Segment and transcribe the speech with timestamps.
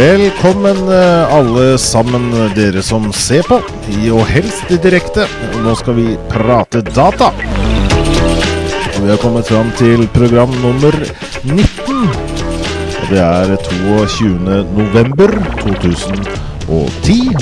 [0.00, 3.58] Velkommen eh, alle sammen dere som ser på,
[4.00, 5.26] i og helst direkte.
[5.60, 7.28] Nå skal vi prate data.
[8.94, 10.96] Og vi har kommet fram til program nummer
[11.44, 11.60] 19.
[11.90, 14.30] Og det er 22.
[14.78, 15.36] november
[15.66, 17.36] 2010.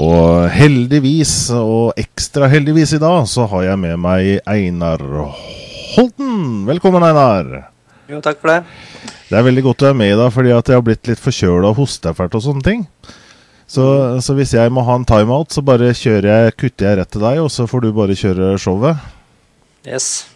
[0.00, 5.04] Og heldigvis, og ekstra heldigvis i dag, så har jeg med meg Einar
[5.98, 6.64] Holten.
[6.64, 7.73] Velkommen, Einar.
[8.10, 8.60] Jo, takk for det.
[9.30, 11.22] Det er veldig godt å være med i dag, fordi at jeg har blitt litt
[11.22, 12.82] forkjøla og hostefælt og sånne ting.
[13.66, 13.84] Så,
[14.20, 17.24] så, hvis jeg må ha en timeout, så bare kjører jeg, kutter jeg rett til
[17.24, 19.00] deg, og så får du bare kjøre showet.
[19.88, 20.26] Yes.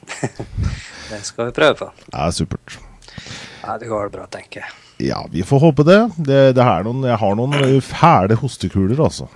[1.10, 1.90] det skal vi prøve på.
[2.12, 2.78] Ja, supert.
[3.62, 4.72] Ja, det går bra, tenker jeg.
[5.10, 6.00] Ja, vi får håpe det.
[6.16, 9.28] det, det noen, jeg har noen fæle hostekuler, altså.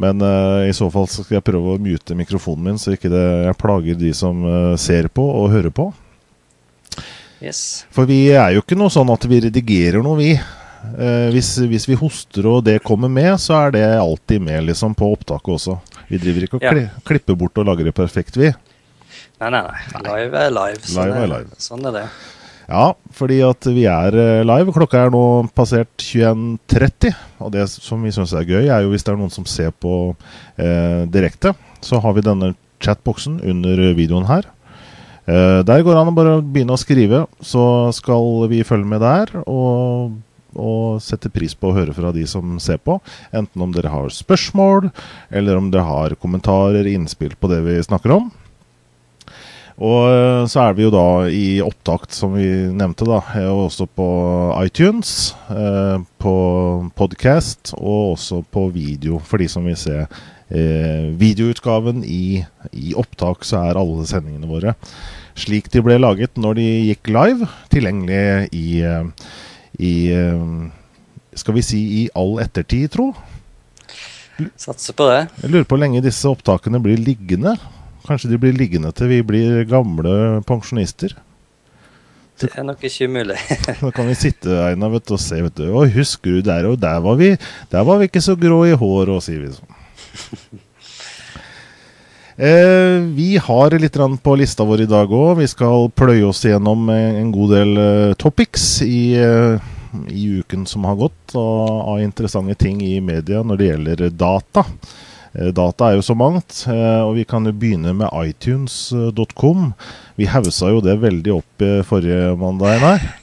[0.00, 3.10] Men uh, i så fall så skal jeg prøve å mute mikrofonen min, så ikke
[3.12, 5.90] det, jeg plager de som uh, ser på og hører på.
[7.42, 7.84] Yes.
[7.90, 10.32] For vi er jo ikke noe sånn at vi redigerer noe, vi.
[10.82, 14.94] Eh, hvis, hvis, vi hoster og det kommer med, så er det alltid med liksom
[14.98, 15.78] på opptaket også.
[16.10, 16.86] Vi driver ikke og ja.
[17.06, 18.52] klipper bort og lager det perfekt, vi.
[19.42, 20.04] Nei, nei, nei.
[20.06, 20.84] Live er live.
[20.86, 21.60] Sånn, live er live.
[21.62, 22.06] sånn er det.
[22.70, 24.74] Ja, fordi at vi er eh, live.
[24.74, 25.24] Klokka er nå
[25.56, 27.14] passert 21.30.
[27.42, 29.74] Og det som vi syns er gøy, er jo hvis det er noen som ser
[29.82, 30.14] på
[30.56, 34.46] eh, direkte, så har vi denne chatboksen under videoen her.
[35.22, 39.02] Uh, der går det an å bare begynne å skrive, så skal vi følge med
[39.04, 39.30] der.
[39.46, 40.16] Og,
[40.58, 42.98] og sette pris på å høre fra de som ser på.
[43.30, 44.90] Enten om dere har spørsmål,
[45.30, 48.30] eller om dere har kommentarer, innspill på det vi snakker om.
[49.82, 53.22] Og uh, så er vi jo da i opptakt, som vi nevnte, da.
[53.54, 54.08] Også på
[54.58, 55.32] iTunes,
[56.22, 56.34] på
[56.98, 62.42] podcast og også på video, for de som vil se eh, videoutgaven i,
[62.76, 64.74] i, opptak, så er alle sendingene våre
[65.38, 68.22] slik de ble laget når de gikk live, tilgjengelig
[68.56, 69.34] i, eh,
[69.80, 70.46] i eh,
[71.32, 73.12] Skal vi si i all ettertid, tro?
[74.60, 75.30] Satser på det.
[75.40, 77.54] Jeg lurer på hvor lenge disse opptakene blir liggende.
[78.04, 81.14] Kanskje de blir liggende til vi blir gamle pensjonister.
[82.42, 83.38] Det er nok ikke umulig.
[83.80, 85.40] da kan vi sitte Einar, vet du, og se.
[85.40, 87.30] vet du, og Husker du der og der var vi
[87.70, 89.81] Der var vi ikke så grå i håret, sier vi sånn.
[92.36, 95.36] Eh, vi har litt på lista vår i dag òg.
[95.38, 99.60] Vi skal pløye oss gjennom en god del eh, topics i, eh,
[100.08, 104.64] i, uken som har gått, og av interessante ting i media når det gjelder data.
[105.34, 109.74] Eh, data er jo så mangt, eh, og vi kan jo begynne med itunes.com.
[110.16, 112.80] Vi hausa jo det veldig opp forrige mandag.
[112.80, 113.21] Her.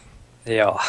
[0.50, 0.80] Ja,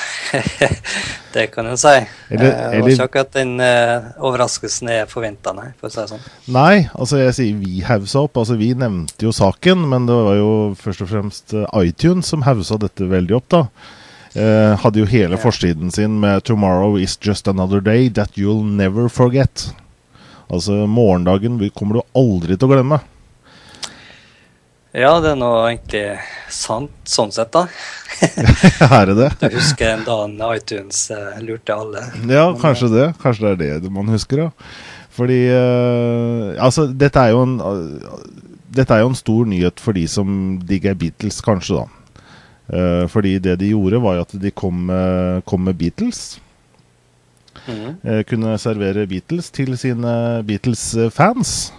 [1.34, 1.92] det kan du si.
[2.28, 5.66] Eller, det var ikke akkurat den uh, overraskelsen jeg forventa, nei.
[5.80, 6.22] For å si det sånn.
[6.54, 8.40] Nei, altså jeg sier vi haussa opp.
[8.40, 10.50] Altså vi nevnte jo saken, men det var jo
[10.80, 13.64] først og fremst uh, iTunes som haussa dette veldig opp, da.
[14.30, 15.42] Uh, hadde jo hele ja.
[15.42, 19.74] forsiden sin med 'Tomorrow is just another day that you'll never forget'.
[20.50, 23.02] Altså morgendagen kommer du aldri til å glemme.
[24.90, 26.04] Ja, det er nå egentlig
[26.50, 27.68] sant sånn sett, da.
[28.98, 29.28] er det det?
[29.44, 30.02] Du husker en
[30.34, 32.02] dag iTunes uh, lurte alle.
[32.26, 33.06] Ja, Men, kanskje det.
[33.22, 34.72] Kanskje det er det man husker, da.
[35.14, 38.18] Fordi uh, Altså, dette er jo en uh,
[38.70, 42.26] Dette er jo en stor nyhet for de som digger Beatles, kanskje, da.
[42.70, 44.90] Uh, fordi det de gjorde, var jo at de kom,
[45.46, 46.40] kom med Beatles.
[47.66, 48.24] Mm.
[48.26, 50.12] kunne servere Beatles til sine
[50.46, 51.72] Beatles-fans.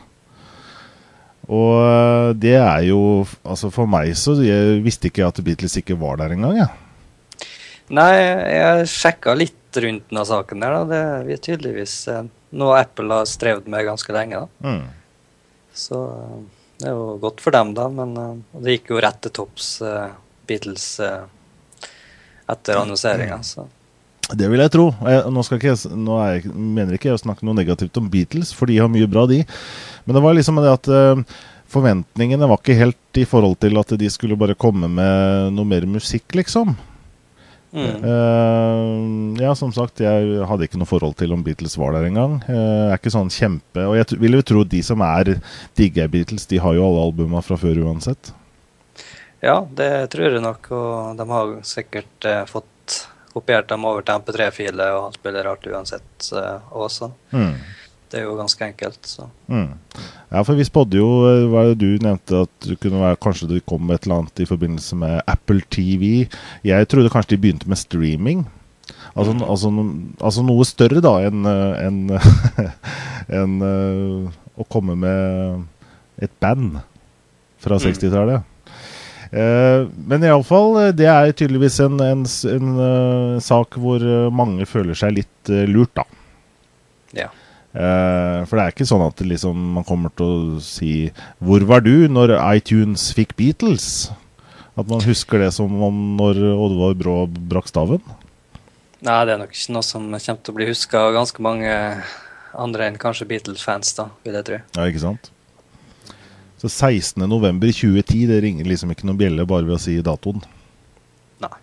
[1.51, 3.01] Og eh, det er jo
[3.43, 6.69] Altså, for meg så Jeg visste ikke at Beatles ikke var der engang, jeg.
[6.69, 6.87] Ja.
[7.91, 11.01] Nei, jeg sjekka litt rundt denne saken der, da.
[11.25, 12.23] Det er tydeligvis eh,
[12.55, 14.47] noe Apple har strevd med ganske lenge, da.
[14.63, 15.41] Mm.
[15.75, 16.37] Så eh,
[16.79, 17.89] det er jo godt for dem, da.
[17.91, 18.15] Men
[18.55, 19.73] det gikk jo rett til topps,
[20.47, 20.87] Beatles,
[22.51, 23.67] etter annonseringa, så.
[24.37, 24.89] Det vil jeg tro.
[25.03, 28.71] Jeg, nå, ikke, nå jeg, mener ikke jeg å snakke noe negativt om Beatles, for
[28.71, 29.41] de har mye bra, de.
[30.05, 31.41] Men det var liksom det at uh,
[31.71, 35.87] forventningene var ikke helt i forhold til at de skulle bare komme med noe mer
[35.89, 36.75] musikk, liksom.
[37.71, 38.03] Mm.
[38.03, 42.39] Uh, ja, som sagt, jeg hadde ikke noe forhold til om Beatles var der engang.
[42.49, 45.37] Uh, er ikke sånn kjempe Og jeg vil jo tro de som er
[45.79, 48.33] digger Beatles, de har jo alle albuma fra før uansett.
[49.41, 52.67] Ja, det tror jeg nok, og de har sikkert uh, fått
[53.33, 57.11] kopiert dem over til MP3-filer og spiller rart uansett også.
[57.31, 57.53] Mm.
[58.11, 58.99] Det er jo ganske enkelt.
[59.07, 59.29] så.
[59.47, 59.71] Mm.
[60.31, 63.19] Ja, for vi spådde jo eh, hva er det Du nevnte at du kunne være,
[63.23, 66.27] kanskje det kom et eller annet i forbindelse med Apple TV.
[66.67, 68.43] Jeg trodde kanskje de begynte med streaming.
[69.15, 69.43] Altså, mm.
[69.47, 69.71] altså,
[70.19, 71.97] altså noe større da enn en,
[73.39, 76.81] en, uh, å komme med et band
[77.61, 78.47] fra 60-tallet.
[79.31, 84.03] Uh, men iallfall, det er tydeligvis en, en, en uh, sak hvor
[84.35, 86.03] mange føler seg litt uh, lurt, da.
[87.15, 87.29] Ja.
[87.71, 91.85] Uh, for det er ikke sånn at liksom, man kommer til å si 'Hvor var
[91.85, 94.11] du når iTunes fikk Beatles?'
[94.79, 97.99] At man husker det som om når Oddvar Brå brakk staven?
[99.03, 101.71] Nei, det er nok ikke noe som kommer til å bli huska av ganske mange
[102.55, 104.59] andre enn kanskje Beatles-fans, da, vil jeg tro.
[104.77, 105.31] Ja, ikke sant?
[106.61, 110.43] Så 16.11.2010, det ringer liksom ikke noen bjelle bare ved å si datoen.
[111.41, 111.55] Nei.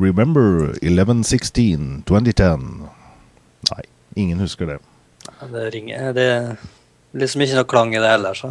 [0.00, 2.64] Remember 11.16.2010.
[3.68, 3.84] Nei,
[4.16, 4.78] ingen husker det.
[5.52, 6.56] Det ringer Det er
[7.20, 8.48] liksom ikke noe klang i det heller, så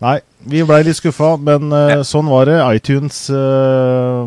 [0.00, 2.56] Nei, vi blei litt skuffa, men uh, sånn var det.
[2.76, 4.24] iTunes uh,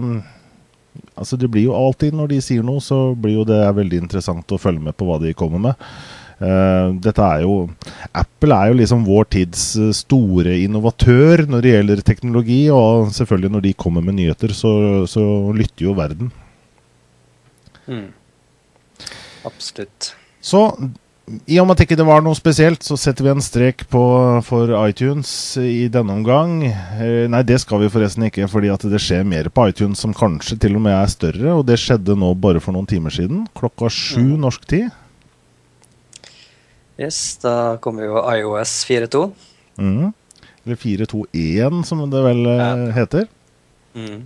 [1.18, 4.54] Altså, det blir jo alltid når de sier noe, så blir jo det veldig interessant
[4.54, 5.90] å følge med på hva de kommer med.
[6.40, 7.56] Uh, dette er jo
[8.16, 9.64] Apple er jo liksom vår tids
[9.98, 14.72] store innovatør når det gjelder teknologi, og selvfølgelig når de kommer med nyheter, så,
[15.10, 15.26] så
[15.56, 16.32] lytter jo verden.
[17.90, 18.08] Mm.
[19.48, 20.14] Absolutt.
[20.40, 20.64] Så
[21.46, 24.02] i og med at ikke det var noe spesielt, så setter vi en strek på
[24.46, 25.32] for iTunes
[25.62, 26.64] i denne omgang.
[26.66, 30.16] Eh, nei, det skal vi forresten ikke, fordi at det skjer mer på iTunes som
[30.16, 31.54] kanskje til og med er større.
[31.60, 33.46] Og det skjedde nå bare for noen timer siden.
[33.58, 34.40] Klokka sju mm.
[34.48, 34.90] norsk tid.
[37.00, 39.30] Yes, da kommer jo iOS 4.2.
[39.80, 40.12] Mm.
[40.66, 42.74] Eller 4.2.1, som det vel eh, ja.
[42.98, 43.30] heter.
[43.96, 44.26] Mm.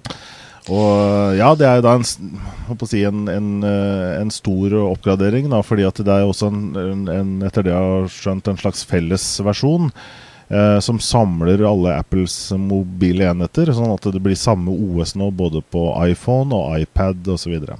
[0.72, 5.60] Og ja, det er jo da en, si, en, en, eh, en, stor oppgradering, da,
[5.66, 10.80] fordi at det er også en, etter det jeg har skjønt, en slags fellesversjon eh,
[10.81, 15.90] som samler alle Apples mobile enheter, sånn at det blir samme OS nå både på
[16.08, 17.60] iPhone og iPad osv.
[17.60, 17.78] Så,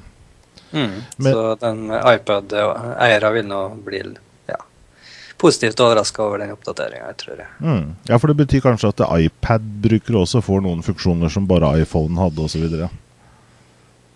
[0.76, 4.04] mm, så den iPad-eiere vil nå bli
[5.44, 7.52] positivt overraska over den oppdateringa, tror jeg.
[7.60, 7.86] Mm.
[8.08, 12.48] Ja, for det betyr kanskje at iPad-brukere også får noen funksjoner som bare iPhone hadde,
[12.48, 12.78] osv.?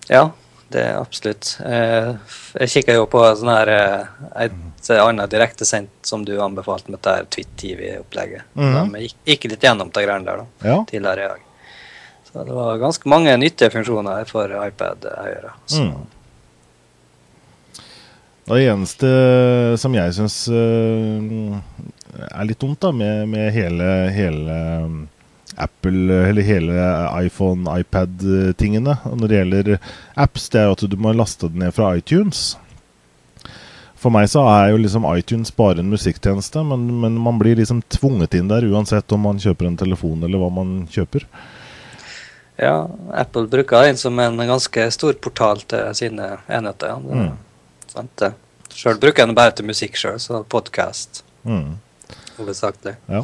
[0.07, 0.23] Ja,
[0.71, 1.53] det er absolutt.
[1.63, 2.13] Eh,
[2.63, 7.27] jeg kikker jo på sånn her, eh, et annet direktesendt som du anbefalte med dette
[7.35, 8.47] Twitt-TV-opplegget.
[8.55, 8.93] Mm.
[8.95, 10.77] De gikk litt gjennom de greiene der da, ja.
[10.89, 11.43] tidligere i dag.
[12.27, 15.55] Så det var ganske mange nyttige funksjoner for iPad-eiere.
[15.75, 15.93] Mm.
[18.47, 19.07] Det eneste
[19.75, 21.57] som jeg syns uh,
[22.31, 24.59] er litt dumt da, med, med hele, hele,
[25.57, 26.85] Apple, eller hele
[27.25, 29.73] iPhone, iPad-tingene når det gjelder
[30.15, 32.53] apps, det er jo at du må laste det ned fra iTunes.
[33.97, 37.81] For meg så er jo liksom iTunes bare en musikktjeneste, men, men, man blir liksom
[37.89, 41.25] tvunget inn der uansett om man kjøper en telefon eller hva man kjøper.
[42.61, 47.01] Ja, Apple bruker den som en ganske stor portal til sine enheter.
[47.01, 47.33] Mm.
[47.91, 48.33] Sant det.
[48.73, 51.77] Sjøl bruker jeg den bare til musikk sjøl, så podkast mm.
[52.37, 52.97] hovedsakelig.
[53.09, 53.23] Ja.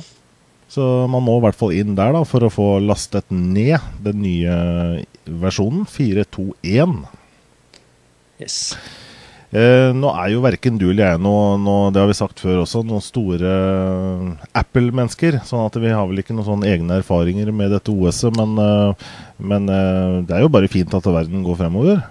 [0.74, 4.24] Så man må i hvert fall inn der da, for å få lastet ned den
[4.24, 4.56] nye
[5.44, 7.04] versjonen, 421.
[8.42, 8.58] Yes.
[9.54, 12.64] Eh, nå er jo verken du eller jeg noe, noe, det har vi sagt før
[12.64, 13.52] også, noen store
[14.58, 15.44] Apple-mennesker.
[15.46, 18.34] sånn at vi har vel ikke noen sånne egne erfaringer med dette OS-et.
[18.40, 19.06] Men, eh,
[19.38, 22.02] men eh, det er jo bare fint at verden går fremover.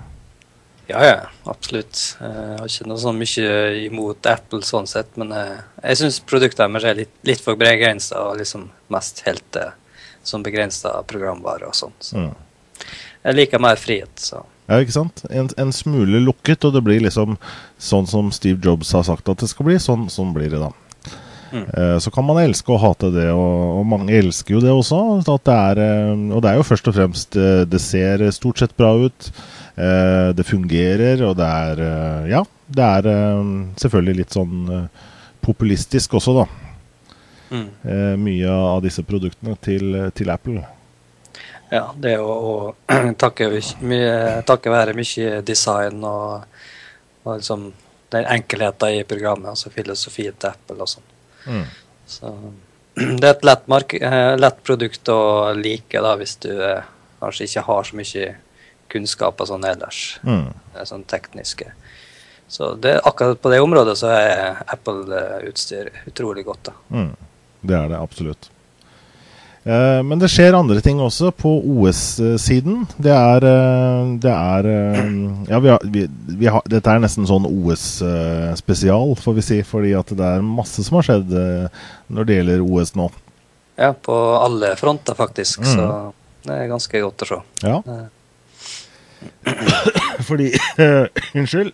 [0.93, 2.00] Ja, ja, absolutt.
[2.21, 3.53] Jeg har ikke noe sånn mye
[3.87, 8.20] imot Apple sånn sett, men jeg, jeg syns produktene deres er litt, litt for begrensa
[8.29, 9.72] og liksom mest helt eh,
[10.22, 11.96] som begrensa programvare og sånn.
[12.03, 12.20] Så.
[12.20, 12.91] Mm.
[13.22, 14.43] Jeg liker mer frihet, så.
[14.69, 15.25] Ja, ikke sant?
[15.31, 17.39] En, en, smule lukket, og det blir liksom
[17.81, 19.79] sånn som Steve Jobs har sagt at det skal bli.
[19.82, 20.70] Sånn, sånn blir det, da.
[21.53, 21.65] Mm.
[21.69, 25.01] Eh, så kan man elske og hate det, og, og, mange elsker jo det også.
[25.25, 28.77] Det er, eh, og det er jo først og fremst eh, Det ser stort sett
[28.79, 29.32] bra ut.
[29.74, 34.69] Eh, det fungerer, og det er eh, Ja, det er eh, selvfølgelig litt sånn
[35.43, 36.50] populistisk også, da.
[37.52, 37.67] Mm.
[38.17, 40.62] mye av disse produktene til, til Apple.
[41.69, 42.70] Ja, det er å
[43.20, 43.50] takke,
[44.48, 46.46] takke være mye design og,
[47.26, 47.67] og liksom
[48.14, 51.12] den enkelheten i programmet, altså filosofien til Apple og sånn.
[51.44, 51.67] Mm.
[52.14, 52.32] Så
[53.20, 53.69] det er et lett,
[54.41, 55.20] lett, produkt å
[55.58, 56.55] like da, hvis du
[57.20, 58.32] kanskje ikke har så mye
[58.93, 60.03] kunnskaper sånn ellers.
[60.22, 60.51] Mm.
[60.89, 61.72] Sånn tekniske.
[62.53, 66.69] Så det, akkurat på det området så er Apple-utstyr utrolig godt.
[66.69, 66.75] da.
[66.93, 67.15] Mm.
[67.63, 68.51] Det er det absolutt.
[69.65, 72.82] Eh, men det skjer andre ting også på OS-siden.
[72.99, 75.03] Det er, eh, det er eh,
[75.49, 76.06] Ja, vi har, vi,
[76.43, 79.61] vi har, dette er nesten sånn OS-spesial, får vi si.
[79.67, 83.08] Fordi at det er masse som har skjedd eh, når det gjelder OS nå.
[83.79, 85.63] Ja, på alle fronter, faktisk.
[85.63, 85.70] Mm.
[85.72, 85.87] Så
[86.44, 87.41] det er ganske godt å se.
[87.63, 87.79] Ja.
[90.29, 90.50] Fordi
[91.38, 91.72] Unnskyld.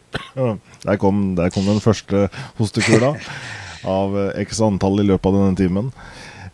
[0.84, 2.28] Der kom, der kom, den første
[2.60, 3.14] hostekula
[3.88, 5.92] av uh, x antall i løpet av denne timen.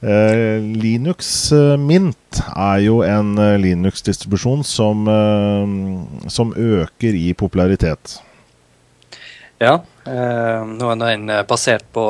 [0.04, 5.06] Eh, Linux eh, Mint er jo en eh, Linux-distribusjon som,
[6.28, 8.18] som, øker i popularitet.
[9.62, 9.78] Ja.
[10.04, 12.04] nå er den basert på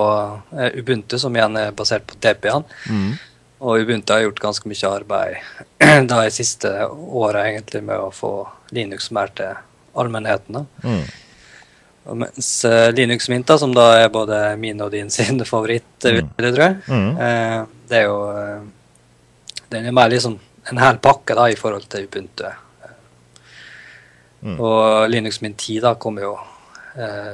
[0.74, 2.64] Ubuntu, som igjen er basert på Debian.
[2.90, 3.12] Mm.
[3.64, 5.36] Og Ubuntu har gjort ganske mye arbeid
[6.10, 7.46] da i siste åra
[7.80, 8.32] med å få
[8.76, 9.54] Linux mer til
[9.96, 10.66] allmennheten.
[10.84, 11.04] Mm.
[12.20, 16.34] Mens uh, Linux Mint, da, som da er både min og din sin favoritt, mm.
[16.36, 17.22] vil jeg tro, mm.
[17.28, 18.66] eh, det er jo uh,
[19.72, 20.36] Den er mer liksom
[20.70, 22.50] en hel pakke da, i forhold til Ubuntu.
[24.44, 24.58] Mm.
[24.60, 26.36] Og Linux Mint 10 da kom jo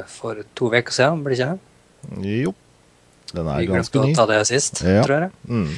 [0.08, 2.22] for to uker siden, blir det ikke?
[2.24, 2.52] Jo.
[3.34, 4.06] Den er Vi ganske ny.
[4.06, 5.02] Vi glemte å ta det sist, ja.
[5.04, 5.32] tror jeg.
[5.50, 5.74] Mm.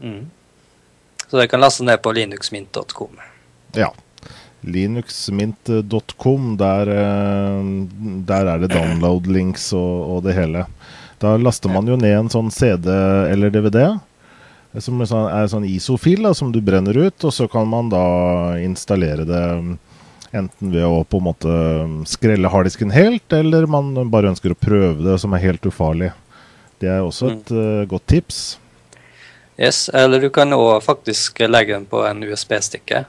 [0.00, 0.26] Mm.
[1.26, 3.22] Så det kan laste ned på linuxmint.com.
[3.76, 3.92] Ja
[4.66, 6.56] linuxmint.com.
[6.56, 7.64] Der, eh,
[8.26, 10.66] der, er det download-links og, og, det hele.
[11.22, 12.90] Da laster man jo ned en sånn CD
[13.30, 13.96] eller DVD.
[14.82, 18.04] Som er en sånn ISO-fil som du brenner ut, og så kan man da
[18.60, 19.44] installere det
[20.36, 21.52] enten ved å på en måte
[22.10, 26.10] skrelle harddisken helt, eller man bare ønsker å prøve det, som er helt ufarlig.
[26.82, 27.86] Det er også et mm.
[27.88, 28.42] godt tips.
[29.56, 33.04] Yes, eller du kan òg faktisk legge den på en USB-stikke.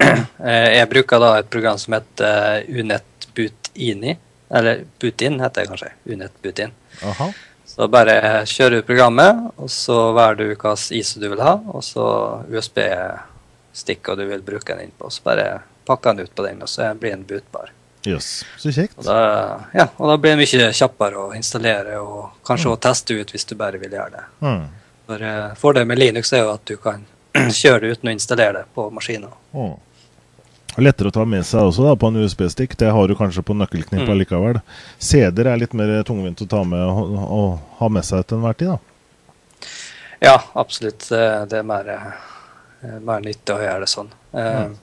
[0.40, 4.14] Eh, jeg bruker da et program som heter eh, Unet Butini.
[4.48, 5.90] Eller Butin heter det kanskje.
[6.08, 6.72] Unet Butin.
[7.04, 7.26] Aha.
[7.68, 8.14] Så bare
[8.48, 12.06] kjører du programmet, og så velger du hva ISO du vil ha, og så
[12.48, 15.12] USB-stikka du vil bruke den inn på.
[15.12, 17.70] Så bare pakker den ut på den, og så blir den bootbar.
[18.08, 18.40] Yes.
[18.58, 18.96] Så kjekt.
[18.98, 19.20] Og da,
[19.76, 22.74] ja, og da blir den mye kjappere å installere og kanskje mm.
[22.74, 24.24] å teste ut hvis du bare vil gjøre det.
[24.40, 24.62] Mm.
[25.10, 27.02] For uh, Fordelen med Linux er jo at du kan
[27.60, 29.32] kjøre det uten å installere det på maskiner.
[29.50, 29.72] Oh.
[30.78, 32.76] Lettere å ta med seg også da, på en USB-stikk.
[32.78, 34.18] Det har du kanskje på nøkkelknippet mm.
[34.20, 34.60] likevel.
[35.02, 38.54] CD-er er litt mer tungvint å ta med og, og ha med seg til enhver
[38.60, 39.72] tid, da.
[40.20, 41.08] Ja, absolutt.
[41.10, 44.12] Det er mer, eh, mer nyttig å gjøre det sånn.
[44.30, 44.76] Eh, mm.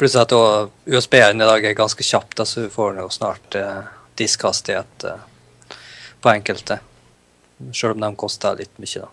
[0.00, 3.82] Pluss at USB-en i dag er ganske kjapt, så du får jo snart eh,
[4.16, 5.76] diskhastighet eh,
[6.24, 6.78] på enkelte.
[7.72, 9.12] Selv om de koster litt mye, da.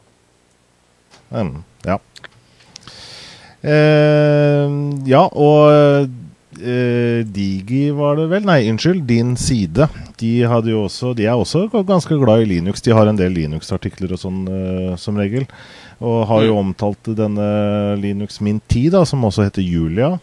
[1.32, 1.98] Mm, ja.
[3.62, 4.72] Eh,
[5.06, 6.10] ja, og
[6.60, 8.48] eh, Digi var det vel?
[8.48, 9.04] Nei, unnskyld.
[9.10, 9.88] Din Side.
[10.22, 10.34] De,
[10.76, 12.82] også, de, er også ganske glad i Linux.
[12.82, 15.48] De har en del Linux-artikler og sånn eh, som regel.
[16.02, 16.62] Og har jo mm.
[16.66, 17.48] omtalt denne
[18.02, 20.16] Linux Mint 10, da, som også heter Julia.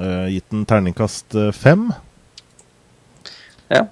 [0.00, 1.88] Eh, gitt den terningkast fem.
[3.70, 3.86] Ja.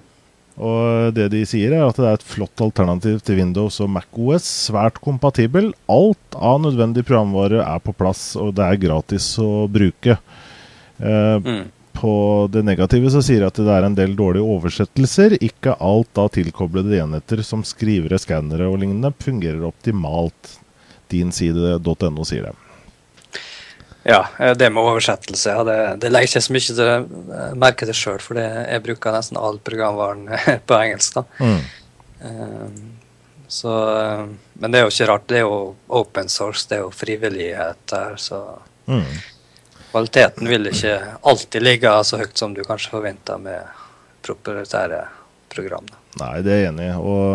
[0.59, 4.47] Og det de sier, er at det er et flott alternativ til Windows og MacOS.
[4.67, 5.71] Svært kompatibel.
[5.91, 10.17] Alt av nødvendig programvare er på plass, og det er gratis å bruke.
[10.99, 11.61] Eh, mm.
[11.99, 12.13] På
[12.51, 15.39] det negative så sier de at det er en del dårlige oversettelser.
[15.43, 20.57] Ikke alt av tilkoblede enheter som skrivere, skannere og lignende fungerer optimalt.
[21.11, 22.55] Din side.no sier det.
[24.03, 27.89] Ja, eh, det med oversettelse ja, det, det legger ikke så mye til eh, merke
[27.89, 30.27] til sjøl, for jeg bruker nesten all programvaren
[30.69, 31.19] på engelsk.
[31.19, 31.25] da.
[31.39, 31.59] Mm.
[33.49, 33.73] Så,
[34.53, 35.27] men det er jo ikke rart.
[35.31, 35.59] Det er jo
[35.97, 38.43] open source, det er jo frivillighet der, så
[38.91, 39.05] mm.
[39.89, 40.97] kvaliteten vil ikke
[41.31, 43.71] alltid ligge så høyt som du kanskje forventer med
[44.27, 45.01] proprietære
[45.49, 45.87] program.
[45.89, 45.97] Da.
[46.19, 46.93] Nei, det er jeg enig i.
[46.97, 47.25] Og,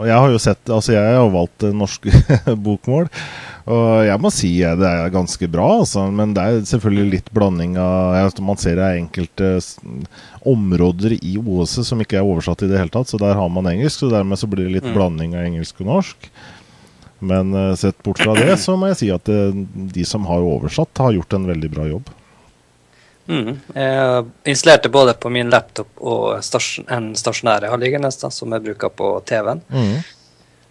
[0.00, 2.22] og, jeg har jo sett Altså, jeg har valgt norske
[2.66, 3.10] bokmål.
[3.68, 7.76] Og jeg må si det er ganske bra, altså, men det er selvfølgelig litt blanding
[7.80, 9.50] av Man ser det er enkelte
[10.48, 13.68] områder i OS som ikke er oversatt i det hele tatt, så der har man
[13.68, 14.00] engelsk.
[14.00, 14.94] Så dermed så blir det litt mm.
[14.96, 16.30] blanding av engelsk og norsk.
[17.20, 19.58] Men uh, sett bort fra det, så må jeg si at det, eh,
[19.92, 22.08] de som har oversatt, har gjort en veldig bra jobb.
[23.30, 23.50] Mm.
[23.74, 28.64] Jeg installerte både på min laptop og stasjon, en stasjonær jeg har liggende, som jeg
[28.64, 29.60] bruker på TV-en.
[29.68, 30.00] Mm.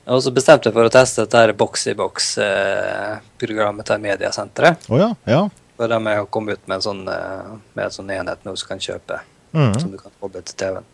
[0.09, 4.75] Og så bestemte jeg for å teste dette box-i-box-programmet til mediesenteret.
[4.89, 5.49] Oh, ja, ja.
[5.77, 8.67] For de har kommet ut med en sånn, eh, med en sånn enhet nå som
[8.73, 9.19] kan kjøpe,
[9.53, 9.79] mm.
[9.79, 10.87] som du kan koble til TV-en.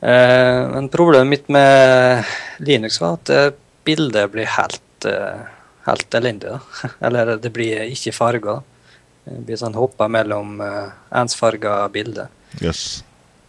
[0.00, 2.24] Eh, men problemet mitt med
[2.64, 3.52] Linux var at eh,
[3.84, 5.04] bildet blir helt,
[5.84, 6.48] helt elendig.
[6.56, 6.60] Da.
[7.06, 8.58] Eller det blir ikke farger.
[9.28, 10.62] Det blir sånn hoppa mellom
[11.12, 12.28] ensfarga bilder.
[12.60, 13.04] Yes.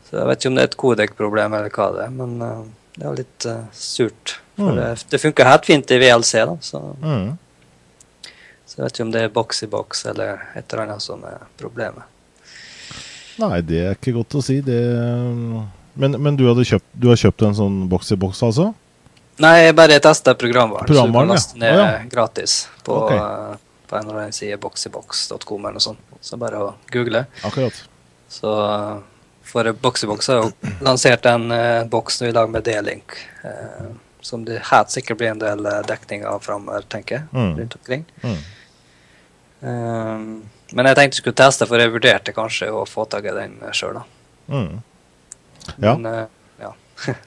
[0.07, 2.31] Så jeg vet ikke om det er et kodek-problem eller hva det er, men
[2.95, 4.37] det var litt surt.
[4.55, 4.77] For mm.
[4.79, 6.57] det, det funka helt fint i VLC, da.
[6.63, 7.25] Så, mm.
[8.65, 11.23] så jeg vet ikke om det er boks i boks eller et eller annet som
[11.27, 12.07] er problemet.
[13.41, 14.61] Nei, det er ikke godt å si.
[14.63, 14.79] Det,
[15.99, 18.69] men, men du, kjøpt, du, har kjøpt en sånn boks i boks, altså?
[19.43, 20.87] Nei, jeg bare testa programvaren.
[20.87, 21.87] Så du kan laste ned ja.
[22.11, 23.19] gratis på, okay.
[23.19, 26.15] uh, på en eller annen side boksiboks.com eller noe sånt.
[26.23, 27.25] Så bare å google.
[27.43, 27.81] Akkurat.
[28.31, 28.53] Så
[29.45, 33.17] for Boxibox har jo lansert en uh, boks i lag med D-Link.
[33.45, 33.93] Uh,
[34.25, 37.25] som det helt sikkert blir en del dekning av framover, tenker jeg.
[37.31, 37.51] Mm.
[37.59, 38.05] Rundt omkring.
[38.23, 38.39] Mm.
[39.59, 40.23] Um,
[40.73, 43.59] men jeg tenkte jeg skulle teste, for jeg vurderte kanskje å få tak i den
[43.69, 44.03] sjøl, da.
[44.49, 44.81] Mm.
[45.75, 45.93] Ja.
[45.93, 46.09] Men,
[46.63, 46.71] ja.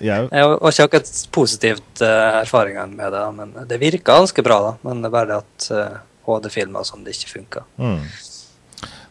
[0.03, 4.75] Jeg, har ikke akkurat positivt uh, erfaringene med det, men det virka ganske bra, da.
[4.83, 5.71] Men det er bare det at
[6.27, 7.65] HD-filmer sånn, det ikke funka.
[7.79, 8.03] mm.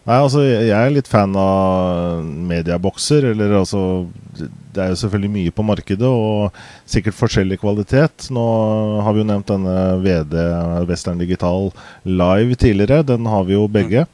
[0.08, 3.28] Nei, altså, jeg er litt fan av mediebokser.
[3.34, 6.56] Eller altså Det er jo selvfølgelig mye på markedet, og
[6.88, 8.30] sikkert forskjellig kvalitet.
[8.32, 8.48] Nå
[9.04, 10.36] har vi jo nevnt denne VD
[10.88, 11.72] Western Digital
[12.08, 13.04] Live tidligere.
[13.08, 14.06] Den har vi jo begge.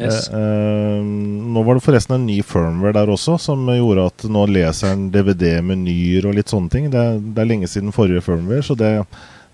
[0.00, 0.30] Yes.
[0.32, 4.46] Eh, eh, nå var det forresten en ny firmware der også, som gjorde at nå
[4.48, 6.88] leser den DVD-menyer og litt sånne ting.
[6.90, 7.04] Det,
[7.36, 8.94] det er lenge siden forrige firmware, så det,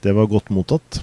[0.07, 1.03] det var godt mottatt.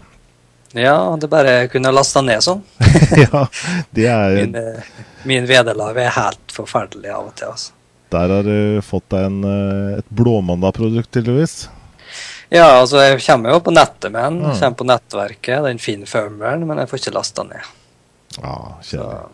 [0.74, 2.64] Ja, det bare kunne lasta ned sånn.
[3.24, 3.46] ja,
[3.94, 4.92] det er Min, eh,
[5.30, 7.76] min vederlag er helt forferdelig av og til, altså.
[8.14, 11.68] Der har du fått deg en, eh, et blåmandag-produkt, tydeligvis.
[12.54, 14.42] Ja, altså, jeg kommer jo på nettet med den.
[14.42, 14.58] Mm.
[14.60, 17.72] Kommer på nettverket, den finner firmwaren, men jeg får ikke lasta ned.
[18.40, 19.32] Ja, kjedelig.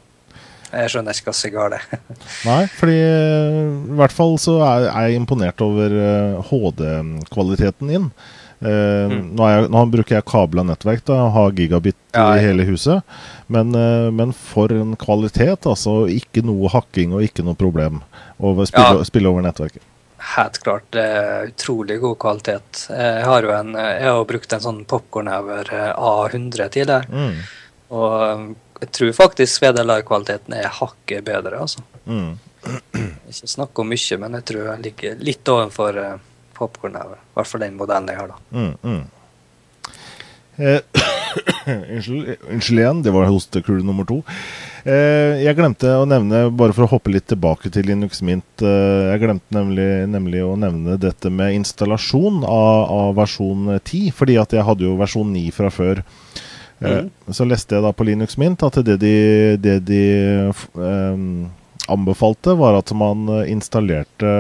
[0.70, 2.12] jeg skjønner ikke hva er galt.
[2.50, 3.62] Nei, fordi eh,
[3.96, 5.96] i hvert fall så er jeg imponert over
[6.52, 8.12] HD-kvaliteten din.
[8.62, 9.36] Eh, Mm.
[9.40, 13.04] nå, jeg, nå bruker jeg kabla nettverk, da, og har gigabit Ja, i hele huset.
[13.48, 16.08] Men, eh, men for en kvalitet, altså.
[16.12, 18.02] Ikke noe hakking og ikke noe problem
[18.42, 19.04] å spille, Ja.
[19.08, 19.82] spille over nettverket.
[20.36, 20.94] Helt klart.
[20.96, 22.88] Er utrolig god kvalitet.
[22.90, 25.64] Jeg har jo en, jeg har brukt en sånn popkornhour
[25.96, 27.06] A100 tidligere.
[27.10, 27.36] Mm.
[27.92, 31.80] Og jeg tror faktisk vederlagskvaliteten er hakket bedre, altså.
[32.06, 32.36] Mm.
[33.30, 36.18] Ikke snakk om mye, men jeg tror jeg ligger litt ovenfor uh,
[36.60, 37.18] popkornhour.
[37.18, 38.38] I hvert fall den modellen jeg har, da.
[38.52, 39.02] Mm, mm.
[40.60, 40.82] Eh,
[41.96, 44.18] unnskyld, unnskyld igjen, det var hostekule nummer to.
[44.84, 49.10] Eh, jeg glemte å nevne, bare for å hoppe litt tilbake til Linux Mint eh,
[49.12, 54.56] Jeg glemte nemlig, nemlig å nevne dette med installasjon av, av versjon 10, fordi at
[54.56, 56.04] jeg hadde jo versjon 9 fra før.
[56.04, 56.06] Eh,
[56.80, 57.10] Mhm.
[57.36, 59.16] Så leste jeg da på Linux Mint at det de,
[59.60, 60.04] det de
[60.48, 61.24] eh,
[61.92, 64.32] anbefalte, var at man installerte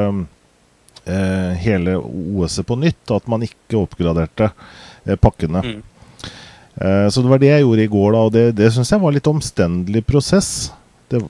[1.05, 4.49] eh, hele OS-et på nytt, og at man ikke oppgraderte
[5.05, 5.61] eh, pakkene.
[5.65, 5.83] Mm.
[6.79, 9.03] Eh, så det var det jeg gjorde i går, da, og det, det syns jeg
[9.03, 10.49] var litt omstendelig prosess.
[11.11, 11.21] Det,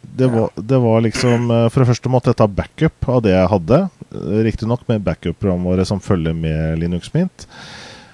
[0.00, 3.34] det, var, det var liksom eh, For det første måtte jeg ta backup av det
[3.34, 3.80] jeg hadde.
[4.10, 7.48] eh, Riktignok med backup-programvare som følger med Linux Mint.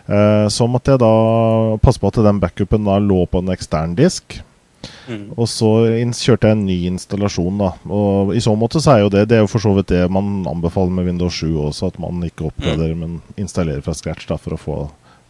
[0.07, 1.12] Eh, så måtte jeg da
[1.83, 4.40] passe på at den backupen da lå på en ekstern disk.
[5.09, 5.27] Mm.
[5.37, 7.71] Og så kjørte jeg en ny installasjon, da.
[7.92, 10.03] Og i så måte så er jo det Det er jo for så vidt det
[10.12, 14.38] man anbefaler med Windows 7 også, at man ikke oppgraderer, men installerer fra scratch da,
[14.40, 14.79] for å få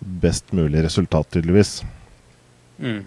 [0.01, 1.81] best mulig resultat, tydeligvis.
[2.83, 3.05] Mm.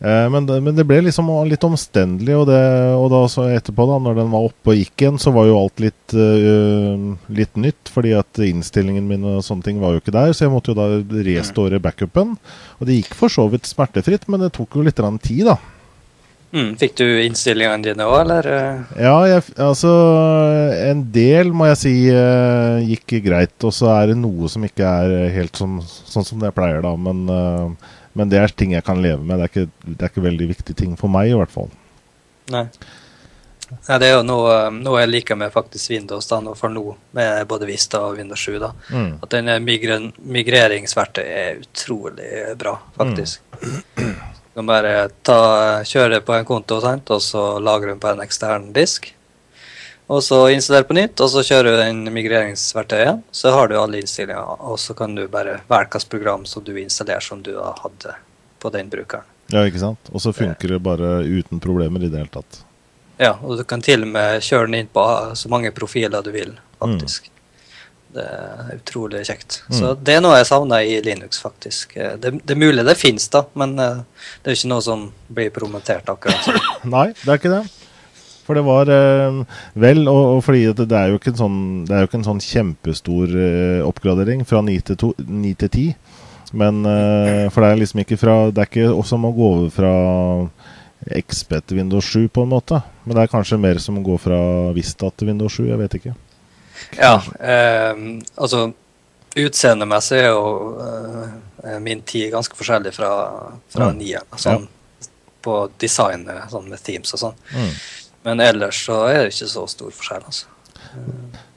[0.00, 2.58] Eh, men, det, men det ble liksom litt omstendelig, og, det,
[2.94, 5.56] og da så etterpå, da når den var oppe og gikk igjen, så var jo
[5.58, 10.14] alt litt, uh, litt nytt, fordi at innstillingen min og sånne ting var jo ikke
[10.14, 10.86] der, så jeg måtte jo da
[11.26, 12.36] restore backupen.
[12.78, 15.58] Og det gikk for så vidt smertefritt, men det tok jo litt tid, da.
[16.48, 16.70] Mm.
[16.80, 18.46] Fikk du innstillingene dine òg, eller?
[18.48, 18.92] eh?
[19.04, 19.90] Ja, jeg, altså
[20.88, 21.92] En del må jeg si
[22.88, 26.54] gikk greit, og så er det noe som ikke er helt sånn, sånn som det
[26.56, 26.94] pleier, da.
[26.96, 29.38] Men, eh, men det er ting jeg kan leve med.
[29.38, 31.70] Det er, ikke, det er ikke veldig viktige ting for meg, i hvert fall.
[32.52, 32.66] Nei.
[33.86, 36.84] Ja, det er jo noe, noe jeg liker med faktisk Windows da, nå for nå,
[37.16, 38.56] med både Vista og Windows 7.
[38.62, 38.72] da.
[38.88, 39.10] Mm.
[39.20, 43.44] At denne migren, migreringsverktøy er utrolig bra, faktisk.
[43.60, 45.40] Du kan bare ta,
[45.86, 47.12] kjøre det på en konto, sant?
[47.14, 49.12] og så lagre den på en ekstern disk.
[50.08, 53.26] Og så installere på nytt, og så kjører du den migreringsverktøyet.
[53.30, 56.72] Så har du alle innstillinger, og så kan du bare velge hvilket program som du
[56.80, 58.14] installerer som du da hadde
[58.58, 59.28] på den brukeren.
[59.52, 60.08] Ja, ikke sant?
[60.12, 62.62] Og så funker det bare uten problemer i det hele tatt.
[63.18, 65.04] Ja, og du kan til og med kjøre den inn på
[65.36, 67.28] så mange profiler du vil, faktisk.
[68.16, 69.58] Det er utrolig kjekt.
[69.68, 71.92] Så det er noe jeg savner i Linux, faktisk.
[71.94, 74.00] Det, det er mulig det fins, da, men eh,
[74.40, 76.62] det er ikke noe som blir promotert akkurat sånn.
[76.88, 77.64] Nei, det er ikke det.
[78.48, 79.42] For det var eh,
[79.76, 81.58] Vel, og, og fordi det, det er jo ikke en sånn,
[81.88, 85.70] det er jo ikke en sånn kjempestor eh, oppgradering fra 9 til, to, 9 til
[85.70, 86.16] 10.
[86.56, 89.72] Men eh, For det er liksom ikke fra Det er ikke som å gå over
[89.74, 89.92] fra
[91.08, 92.80] XP til Windows 7, på en måte.
[93.04, 94.38] Men det er kanskje mer som å gå fra
[94.76, 95.68] Vista til Windows 7.
[95.68, 96.16] Jeg vet ikke.
[96.98, 98.00] Ja, eh,
[98.36, 98.70] altså
[99.38, 103.10] Utseendemessig er jo eh, min tid ganske forskjellig fra,
[103.70, 103.94] fra ja.
[103.94, 104.40] nieren.
[104.40, 104.66] Sånn,
[105.44, 107.36] På designet, sånn med themes og sånn.
[107.54, 107.72] Mm.
[108.28, 110.54] Men ellers så er det ikke så stor forskjell, altså.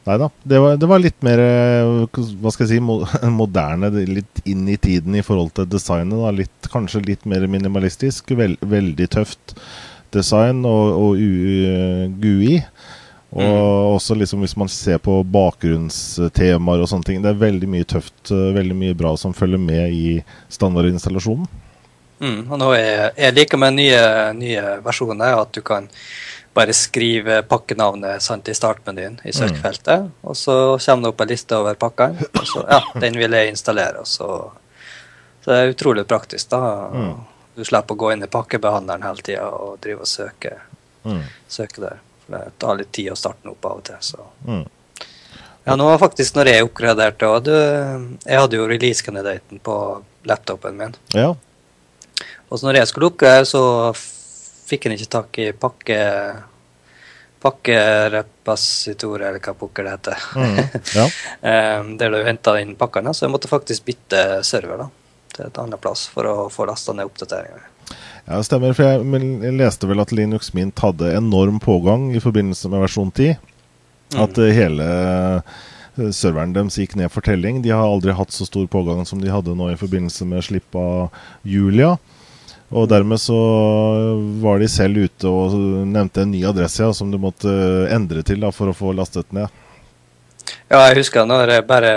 [0.08, 0.30] Nei da.
[0.44, 1.92] Det var, det var litt mer eh,
[2.42, 2.82] hva skal jeg si,
[3.42, 6.18] moderne, litt inn i tiden i forhold til designet.
[6.18, 6.34] Da.
[6.42, 8.34] Litt, kanskje litt mer minimalistisk.
[8.40, 9.56] Vel, veldig tøft
[10.16, 12.58] design og, og U- GUI.
[13.32, 13.94] Og mm.
[13.96, 17.22] også liksom hvis man ser på bakgrunnstemaer og sånne ting.
[17.24, 20.18] Det er veldig mye tøft, eh, veldig mye bra som følger med i
[20.52, 21.48] standardinstallasjonen.
[22.22, 24.02] Mm, og nå er, jeg liker med nye,
[24.38, 25.88] nye versjoner at du kan
[26.54, 30.00] bare skrive pakkenavnet sant, i startmenyen i søkefeltet.
[30.00, 30.10] Mm.
[30.22, 32.28] Og så kommer det opp en liste over pakkene.
[32.40, 34.04] Og så, ja, den vil jeg installere.
[34.06, 34.28] Så,
[35.44, 36.50] så, det er utrolig praktisk.
[36.52, 36.90] da.
[36.92, 37.14] Mm.
[37.56, 40.58] Du slipper å gå inn i pakkebehandleren hele tida og drive og søke,
[41.08, 41.24] mm.
[41.48, 42.04] søke der.
[42.26, 44.06] For Det tar litt tid å starte den opp av og til.
[44.12, 44.30] så...
[44.48, 44.64] Mm.
[45.62, 49.76] Ja, nå var faktisk når jeg oppgraderte òg Jeg hadde jo release-kandidaten på
[50.26, 50.96] laptopen min.
[51.14, 51.36] Ja.
[52.50, 53.62] Og så når jeg skulle oppgradere, så
[54.72, 56.00] fikk en ikke tak i pakke
[57.42, 60.26] pakkerepositoret, eller hva pokker det heter.
[60.38, 60.58] Mm,
[61.00, 61.06] ja.
[61.98, 63.16] der du henta inn pakkene.
[63.18, 64.88] Så jeg måtte faktisk bytte server da,
[65.34, 67.66] til et annet plass for å få lasta ned oppdateringer.
[68.26, 68.76] Ja, det stemmer.
[68.78, 73.36] For jeg, leste vel at Linux Mint hadde enorm pågang i forbindelse med versjon 10.
[74.14, 74.22] Mm.
[74.22, 74.48] At mm.
[74.56, 74.88] hele
[75.42, 77.64] uh, serveren deres gikk ned for telling.
[77.66, 80.78] De har aldri hatt så stor pågang som de hadde nå i forbindelse med slipp
[80.78, 81.10] av
[81.42, 81.96] Julia.
[82.72, 83.38] Og dermed så
[84.40, 85.56] var de selv ute og
[85.92, 87.52] nevnte en ny adresse ja, som du måtte
[87.92, 89.52] endre til da, for å få lastet ned.
[90.72, 91.92] Ja, jeg husker når jeg bare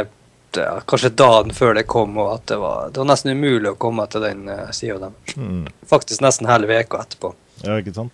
[0.59, 3.79] ja, kanskje dagen før det kom, og at det var, det var nesten umulig å
[3.79, 5.37] komme til den uh, sida deres.
[5.39, 5.65] Mm.
[5.91, 7.33] Faktisk nesten hele uka etterpå.
[7.63, 8.13] Ja, ikke sant?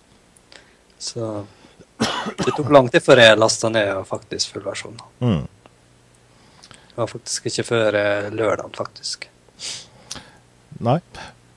[1.01, 1.31] Så
[2.45, 5.01] det tok lang tid før jeg lasta ned faktisk full versjon.
[5.21, 5.43] Mm.
[6.69, 9.29] Det var faktisk ikke før uh, lørdag, faktisk.
[10.81, 10.99] Nei.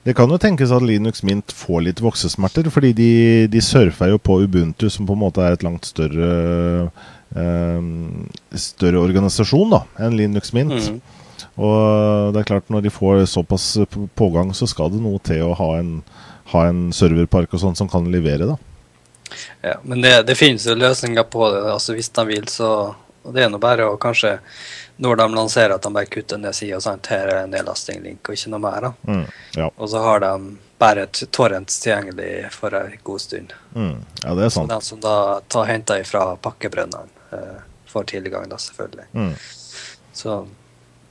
[0.05, 3.11] Det kan jo tenkes at Linux Mint får litt voksesmerter, fordi de,
[3.49, 6.91] de surfer jo på Ubuntu, som på en måte er et langt større
[7.35, 10.75] Ehm, større organisasjon da, enn Linux Mint.
[10.75, 11.01] Mm.
[11.55, 13.65] Og det er klart, når de får såpass
[14.15, 15.97] pågang, så skal det noe til å ha en,
[16.53, 18.57] ha en serverpark og sånn som kan levere, da.
[19.65, 21.63] Ja, men det, det finnes jo løsninger på det.
[21.73, 22.93] altså Hvis de vil, så
[23.25, 24.35] Det er nå bare å kanskje
[24.97, 28.51] når de lanserer at de bare kutter ned sida, sant, her er nedlasting-link og ikke
[28.53, 28.87] noe mer.
[28.87, 29.11] da.
[29.11, 29.25] Mm,
[29.57, 29.69] ja.
[29.75, 30.31] Og så har de
[30.79, 33.53] bare et torrent tilgjengelig for en god stund.
[33.75, 34.69] Mm, ja, det er sant.
[34.69, 35.15] Så den som da
[35.51, 37.57] tar henter ifra pakkebrønnene, eh,
[37.91, 39.07] får tilgang, da, selvfølgelig.
[39.13, 39.33] Mm.
[40.13, 40.47] Så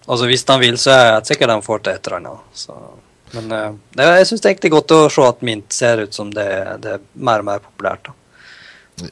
[0.07, 2.51] altså hvis de vil, så er jeg sikker de får til et eller annet.
[2.65, 2.81] Så.
[3.37, 6.17] Men eh, det, jeg syns det er egentlig godt å se at Mint ser ut
[6.17, 6.51] som det,
[6.85, 8.09] det er mer og mer populært.
[8.09, 8.21] da.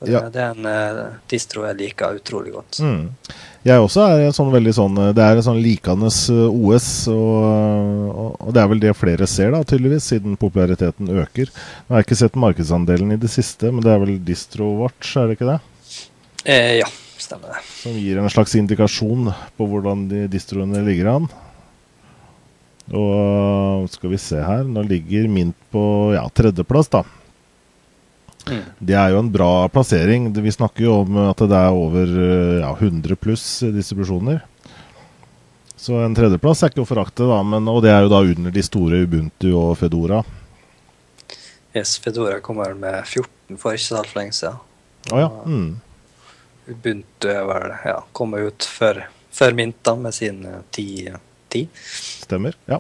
[0.07, 0.21] Ja.
[0.31, 2.79] Det er en uh, distro jeg liker utrolig godt.
[2.79, 3.09] Mm.
[3.63, 8.49] Jeg også er sånn veldig sånn Det er en sånn likende eh, OS, og, og,
[8.55, 11.53] det er vel det flere ser, da, tydeligvis, siden populariteten øker.
[11.87, 15.31] Nå har jeg ikke sett markedsandelen i det siste, men det er vel DistroWatch, er
[15.31, 15.61] det ikke det?
[16.43, 16.91] Eh, ja,
[17.23, 17.63] stemmer det.
[17.79, 21.31] Som gir en slags indikasjon på hvordan de distroene ligger an.
[22.91, 25.85] Og skal vi se her, nå ligger Mint på
[26.17, 27.07] ja, tredjeplass, da.
[28.49, 28.63] Mm.
[28.79, 30.31] Det er jo en bra plassering.
[30.35, 32.17] Vi snakker jo om at det er over
[32.63, 34.43] ja, 100 pluss distribusjoner.
[35.83, 38.53] Så en tredjeplass er ikke å forakte, da, men, og det er jo da under
[38.55, 40.21] de store Ubuntu og Fedora.
[41.75, 44.61] Yes, Fedora kommer med 14 for ikke så altfor lenge siden.
[45.11, 45.31] Oh, ja.
[45.43, 45.73] mm.
[46.71, 49.03] Ubuntu er vel ja, kommer ut før,
[49.35, 51.17] før Mint da, med sin 10.
[51.51, 51.67] 10.
[52.29, 52.79] Stemmer, ja.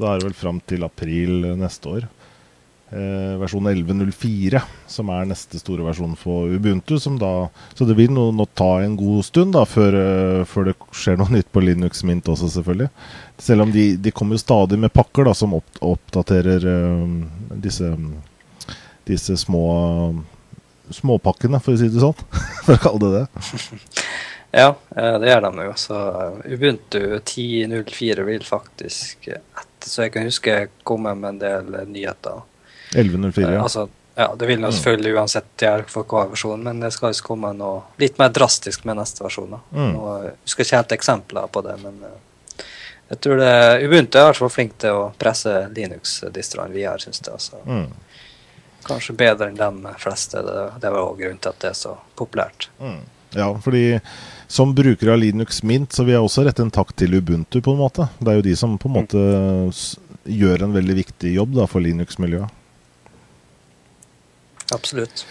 [0.00, 2.19] Da er det vel fram til april neste år eh,
[2.90, 6.96] versjon 11.04, som er neste store versjon for Ubuntu.
[7.20, 7.48] Da,
[7.78, 11.30] så det vil nå, ta en god stund da, før, uh, før, det skjer noe
[11.30, 12.90] nytt på Linux Mint også, selvfølgelig.
[13.40, 17.06] Selv om de, de kommer stadig med pakker da, som opp, oppdaterer uh,
[17.62, 17.92] disse,
[19.08, 19.64] disse små
[20.90, 22.26] småpakkene, for å si det sånn.
[22.66, 23.26] for å kalle det det.
[24.50, 25.74] Ja, det gjør de jo.
[25.78, 25.96] Så
[26.50, 32.40] Ubuntu 10.04 vil faktisk etter, så jeg kan huske komme med en del nyheter
[32.94, 33.62] 11.04, ja.
[33.62, 37.24] Altså, ja, det vil jo selvfølgelig uansett gjøre for hver versjon, men det skal jo
[37.24, 39.54] komme noe litt mer drastisk med neste versjon.
[39.70, 39.94] Mm.
[39.94, 42.64] Nå, jeg husker ikke helt eksempler på det, men uh,
[43.10, 43.54] jeg tror det,
[43.86, 47.32] Ubuntu er i hvert fall flink til å presse Linux-distroene videre, syns jeg.
[47.32, 47.62] Altså.
[47.66, 47.88] Mm.
[48.86, 50.42] Kanskje bedre enn de fleste.
[50.46, 52.68] Det, det var òg grunnen til at det er så populært.
[52.78, 53.00] Mm.
[53.34, 53.84] Ja, fordi
[54.50, 57.74] som bruker av Linux Mint, så vil jeg også rette en takk til Ubuntu, på
[57.74, 58.08] en måte.
[58.18, 59.26] Det er jo de som på en måte
[60.30, 62.59] gjør en veldig viktig jobb da, for Linux-miljøet.
[64.74, 65.24] Absolutt.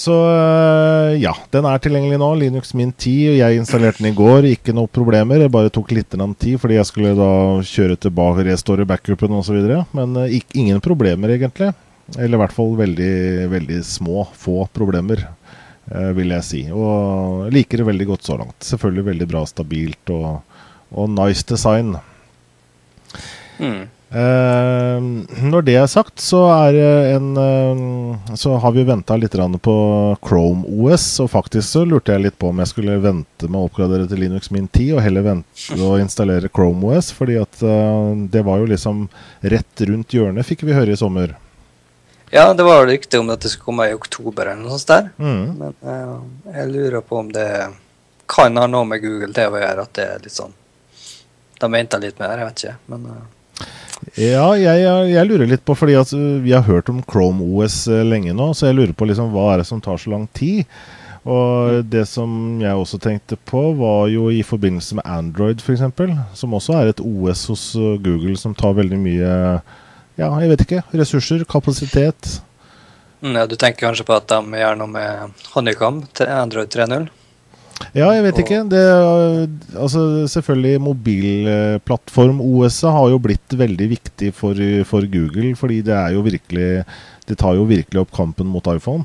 [0.00, 2.28] Så eh, ja, den er tilgjengelig nå.
[2.40, 3.32] Linux Mint 10.
[3.32, 5.42] og Jeg installerte den i går, ikke noe problemer.
[5.42, 7.32] Jeg bare tok litt tid fordi jeg skulle da
[7.66, 9.60] kjøre tilbake, restore backupen osv.
[9.96, 11.72] Men ikke, ingen problemer, egentlig.
[12.16, 13.12] Eller i hvert fall veldig,
[13.52, 15.22] veldig små, få problemer,
[15.92, 16.62] uh, vil jeg si.
[16.74, 18.58] Og liker det veldig godt så langt.
[18.66, 20.40] Selvfølgelig veldig bra stabilt og,
[20.90, 21.94] og nice design.
[23.60, 23.84] Mm.
[24.10, 24.98] Uh,
[25.46, 26.78] når det er sagt, så, er
[27.14, 29.74] en, uh, så har vi venta litt på
[30.26, 31.20] Chrome OS.
[31.22, 34.24] Og faktisk så lurte jeg litt på om jeg skulle vente med å oppgradere til
[34.24, 37.12] Linux Min 10 og heller vente å installere Chrome OS.
[37.14, 37.62] Fordi at
[38.34, 39.06] det var jo liksom
[39.40, 41.36] rett rundt hjørnet, fikk vi høre i sommer.
[42.30, 45.10] Ja, det var rykte om at det skulle komme i oktober eller noe sånt der.
[45.18, 45.58] Mm.
[45.58, 47.50] Men jeg lurer på om det
[48.30, 50.54] kan ha noe med Google TV å gjøre, at det er litt sånn
[51.58, 52.80] De venter litt mer, jeg vet ikke.
[52.90, 53.12] men...
[54.16, 54.80] Ja, jeg,
[55.12, 56.12] jeg, lurer litt på, fordi at
[56.44, 59.52] vi har hørt om Chrome OS eh, lenge nå, så jeg lurer på liksom, hva
[59.52, 60.64] er det som tar så lang tid?
[61.28, 62.30] Og det som
[62.62, 65.84] jeg også tenkte på, var jo i forbindelse med Android f.eks.,
[66.40, 69.32] som også er et OS hos eh, Google som tar veldig mye
[70.20, 70.82] Ja, jeg vet ikke.
[70.96, 72.40] Ressurser, kapasitet.
[73.20, 77.08] Mm, ja, Du tenker kanskje på at de gjør noe med Honeycomb til Android 3.0?
[77.96, 78.58] Ja, jeg vet ikke.
[78.70, 78.82] Det,
[79.74, 86.14] altså, selvfølgelig mobilplattform OS har jo blitt veldig viktig for, for, Google, fordi det er
[86.14, 86.84] jo virkelig
[87.26, 89.04] Det tar jo virkelig opp kampen mot iPhone.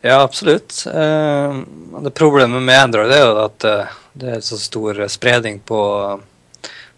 [0.00, 0.86] Ja, absolutt.
[0.86, 1.58] Eh,
[2.02, 5.80] det Problemet med Android er jo at eh, det er så stor spredning på,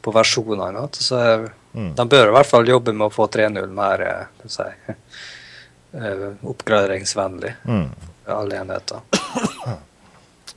[0.00, 0.86] på versjonene.
[0.92, 1.18] Så
[1.72, 1.94] mm.
[1.96, 4.68] de bør i hvert fall jobbe med å få 3.0 mer eh, si,
[6.54, 7.56] oppgraderingsvennlig.
[7.64, 7.86] Mm.
[8.30, 9.00] Alle enheter.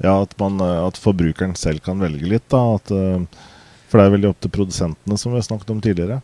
[0.02, 2.48] Ja, at, man, eh, at, forbrukeren selv kan velge litt.
[2.50, 3.50] da, at, eh,
[3.90, 6.22] For det er veldig opp til produsentene, som vi har snakket om tidligere.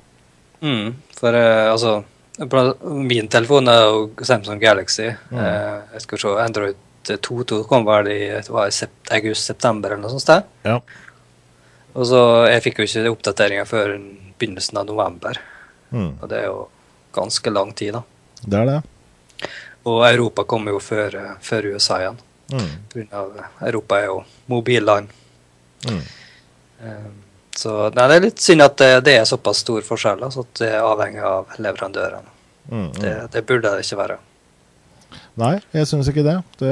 [0.59, 2.03] Mm, for uh, altså
[2.83, 5.09] Min telefon er jo Samsung Galaxy.
[5.31, 5.39] Mm.
[5.93, 6.75] Jeg skal se, Android
[7.07, 10.47] 2.2 kom vel i, i august-september eller noe sånt.
[10.63, 10.79] Ja.
[11.93, 13.97] Og så Jeg fikk jo ikke oppdateringa før
[14.39, 15.41] begynnelsen av november.
[15.91, 16.13] Mm.
[16.21, 16.69] Og det er jo
[17.15, 18.03] ganske lang tid, da.
[18.45, 18.79] Det er det.
[19.89, 22.19] Og Europa kom jo før, før USA igjen.
[22.53, 22.69] Mm.
[23.67, 25.11] Europa er jo mobilland.
[25.85, 26.01] Mm.
[26.83, 27.17] Um,
[27.59, 30.23] så nei, det er litt synd at det, det er såpass stor forskjell.
[30.25, 32.35] Altså at det er avhengig av leverandørene.
[32.69, 34.19] Mm, mm, det, det, burde det ikke være.
[35.39, 36.37] Nei, jeg syns ikke det.
[36.61, 36.71] det.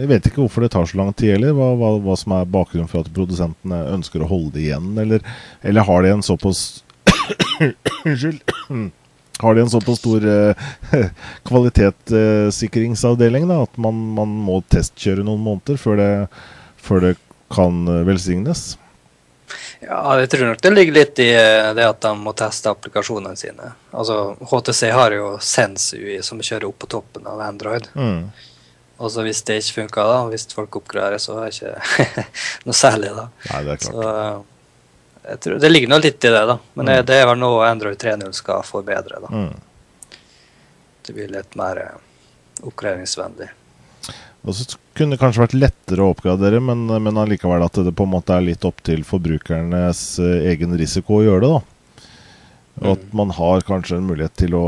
[0.00, 1.54] Jeg vet ikke hvorfor det tar så lang tid heller.
[1.56, 4.92] Hva, hva, hva, som er bakgrunnen for at produsentene ønsker å holde det igjen.
[5.02, 5.24] Eller,
[5.66, 6.66] eller har de en såpass
[8.06, 8.42] Unnskyld
[9.38, 10.56] har de en såpass stor eh,
[11.48, 16.10] kvalitetssikringsavdeling da, at man, man, må testkjøre noen måneder før det,
[16.80, 17.14] før det
[17.52, 18.78] kan eh, velsignes?
[19.84, 23.36] Ja, jeg tror nok det ligger litt i eh, det at de må teste applikasjonene
[23.38, 23.66] sine.
[23.92, 27.84] Altså, HTC har jo SenseUI som kjører opp på toppen av Android.
[27.94, 28.22] Mm.
[28.96, 31.72] Og så hvis det ikke funker, da, hvis folk oppgraderer, så er det ikke
[32.66, 33.26] noe særlig, da.
[33.52, 33.92] Nei, det er klart.
[33.92, 34.00] Så,
[35.40, 36.58] Tror, det ligger nå litt i det, da.
[36.74, 37.06] Men mm.
[37.06, 39.18] det er vel noe Android 3.0 skal forbedre.
[39.24, 39.30] da.
[39.32, 40.18] Mm.
[41.06, 41.96] Det blir litt mer eh,
[42.62, 43.48] oppgraderingsvennlig.
[44.46, 48.06] Og så kunne det kanskje vært lettere å oppgradere, men, men allikevel at det på
[48.06, 51.50] en måte er litt opp til forbrukernes eh, egen risiko å gjøre det.
[51.56, 52.06] da.
[52.84, 53.12] Og at mm.
[53.18, 54.66] man har kanskje en mulighet til å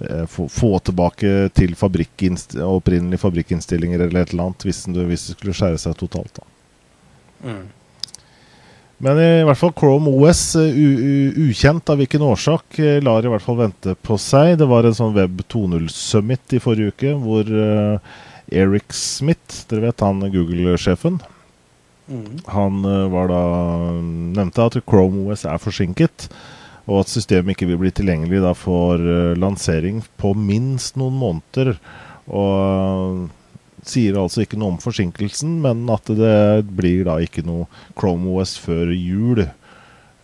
[0.00, 5.36] eh, få, få, tilbake til opprinnelige opprinnelig fabrikkinnstillinger eller et eller annet, hvis, hvis det
[5.36, 6.40] skulle skjære seg totalt.
[6.40, 6.52] da.
[7.44, 7.64] Mm.
[9.02, 13.44] Men i hvert fall Chrome OS, uh, ukjent av hvilken årsak, uh, lar i hvert
[13.44, 14.54] fall vente på seg.
[14.60, 18.16] Det var en sånn Web 2.0-summit i forrige uke hvor uh,
[18.54, 21.18] Eric Smith, dere vet han Google-sjefen,
[22.06, 22.26] mm.
[22.52, 23.44] han var da
[24.36, 26.28] nevnte at Chrome OS er forsinket.
[26.84, 29.00] Og at systemet ikke vil bli tilgjengelig da for
[29.40, 31.70] lansering på minst noen måneder.
[32.28, 33.24] Og
[33.88, 37.68] sier altså ikke noe om forsinkelsen, men at det blir da ikke noe
[37.98, 39.44] Chrome OS før jul.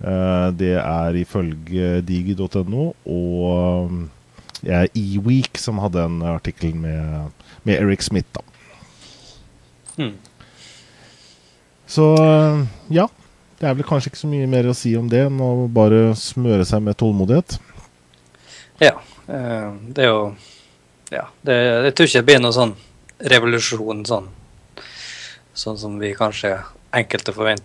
[0.01, 3.99] Uh, det er ifølge digi.no og
[4.65, 7.33] ja, eWeek som hadde en artikkel med,
[7.69, 8.45] med Eric Smith, da.
[9.97, 10.15] Hmm.
[11.91, 12.07] Så
[12.89, 13.09] ja.
[13.61, 16.15] Det er vel kanskje ikke så mye mer å si om det enn å bare
[16.17, 17.59] smøre seg med tålmodighet.
[18.81, 18.95] Ja.
[19.27, 20.23] Det er jo
[21.11, 21.27] Ja.
[21.43, 22.73] Det, jeg tror ikke det blir noe sånn
[23.21, 24.29] revolusjon sånn,
[25.53, 26.57] sånn som vi kanskje
[26.97, 27.57] enkelte vi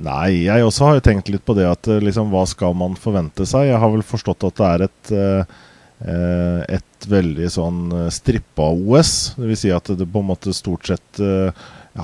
[0.00, 2.94] Nei, jeg også har jo tenkt litt på det at eh, liksom, hva skal man
[2.96, 3.68] forvente seg?
[3.68, 7.82] Jeg har vel forstått at det er et, uh, et veldig sånn
[8.14, 9.34] strippa OS.
[9.36, 11.50] Det vil si at det på en måte stort sett uh,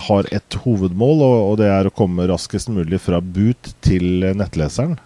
[0.08, 4.98] har ett hovedmål, og, og, det er å komme raskest mulig fra boot til nettleseren.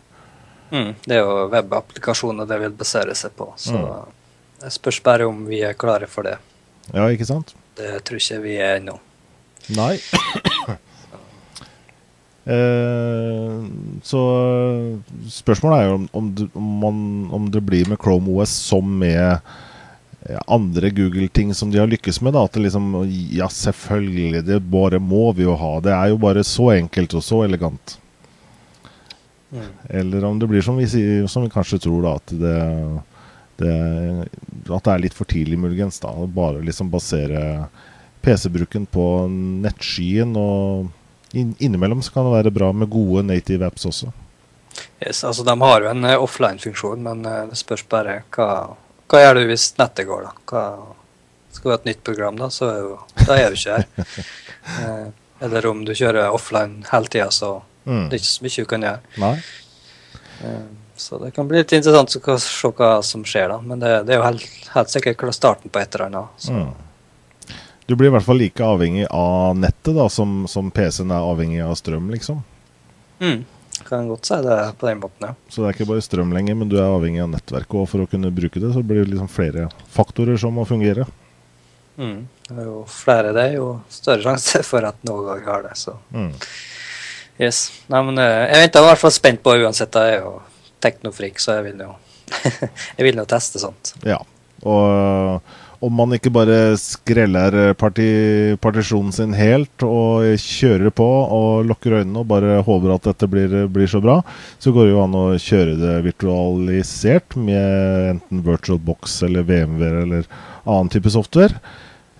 [0.70, 3.52] Mm, det er jo webapplikasjoner det vil basere seg på.
[3.60, 4.16] Så mm.
[4.64, 6.38] jeg spørs bare om vi er klare for det.
[6.92, 7.54] Ja, ikke sant?
[7.78, 8.96] Det tror ikke vi er ennå.
[9.76, 9.94] Nei.
[12.54, 13.56] eh,
[14.02, 14.22] så
[15.30, 17.02] spørsmålet er jo om, om, om, man,
[17.38, 19.38] om, det blir med Chrome OS som med
[20.26, 22.34] eh, andre Google-ting som de har lykkes med.
[22.34, 22.84] da, At det liksom
[23.30, 25.74] Ja, selvfølgelig, det bare må vi jo ha.
[25.84, 27.86] Det er jo bare så enkelt og så elegant.
[29.50, 29.70] Mm.
[29.88, 32.58] Eller om det blir som vi, sier, som vi kanskje tror, da, at det,
[33.60, 33.74] det,
[34.68, 36.00] at det er litt for tidlig, muligens.
[36.02, 37.68] da, Bare liksom basere
[38.24, 39.06] PC-bruken på
[39.64, 40.34] nettskyen.
[40.36, 40.90] Og
[41.36, 44.12] innimellom så kan det være bra med gode native apps også.
[45.00, 48.48] Yes, altså De har jo en uh, offline-funksjon, men uh, det spørs bare hva,
[49.10, 50.28] hva gjør du hvis nettet går.
[50.28, 50.34] da?
[50.50, 50.64] Hva,
[51.50, 53.88] skal du ha et nytt program, da, så er, jo, da er du ikke her.
[55.44, 58.06] eller om du kjører offline hele tida, så mm.
[58.10, 59.14] det er ikke så mye du kan gjøre.
[59.24, 59.34] Nei.
[61.00, 63.58] Så det kan bli litt interessant å se hva som skjer, da.
[63.64, 66.42] Men det, det er jo helt, helt sikkert starten på et eller annet.
[66.44, 66.54] Så.
[66.54, 67.56] Mm.
[67.90, 71.64] Du blir i hvert fall like avhengig av nettet da, som, som PC-en er avhengig
[71.64, 72.44] av strøm, liksom?
[73.18, 73.40] Mm.
[73.88, 75.34] Kan godt si det på den måten, ja.
[75.48, 77.78] Så det er ikke bare strøm lenger, men du er avhengig av nettverket.
[77.80, 81.08] Og for å kunne bruke det, så blir det liksom flere faktorer som må fungere.
[82.00, 82.28] Mm.
[82.60, 85.74] Jo flere det er, jo større sjanse for at noen gang har det.
[85.80, 85.96] Så.
[86.14, 86.30] Mm.
[87.40, 87.64] Yes.
[87.88, 89.96] Nei, men eh, jeg venter i hvert fall spent på uansett.
[89.96, 90.36] Jeg er jo
[90.82, 91.96] teknofrik, så jeg vil jo
[92.96, 93.94] jeg vil jo teste sånt.
[94.06, 94.20] Ja.
[94.62, 95.40] Og
[95.80, 98.06] om man ikke bare skreller parti,
[98.60, 103.54] partisjonen sin helt og kjører på og lukker øynene og bare håper at dette blir,
[103.72, 104.18] blir, så bra,
[104.60, 110.02] så går det jo an å kjøre det virtualisert med enten virtual box eller VMWR
[110.02, 110.28] eller
[110.66, 111.56] annen type software.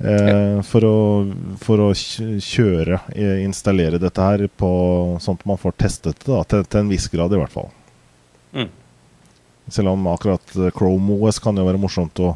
[0.00, 1.00] Eh, for, å,
[1.60, 4.70] for, å, kjøre, eh, installere dette her på,
[5.20, 7.68] sånn at man får testet det da, til, til en viss grad, i hvert fall.
[8.52, 8.70] Mm.
[9.70, 12.34] Selv om akkurat Chrome OS kan jo være morsomt å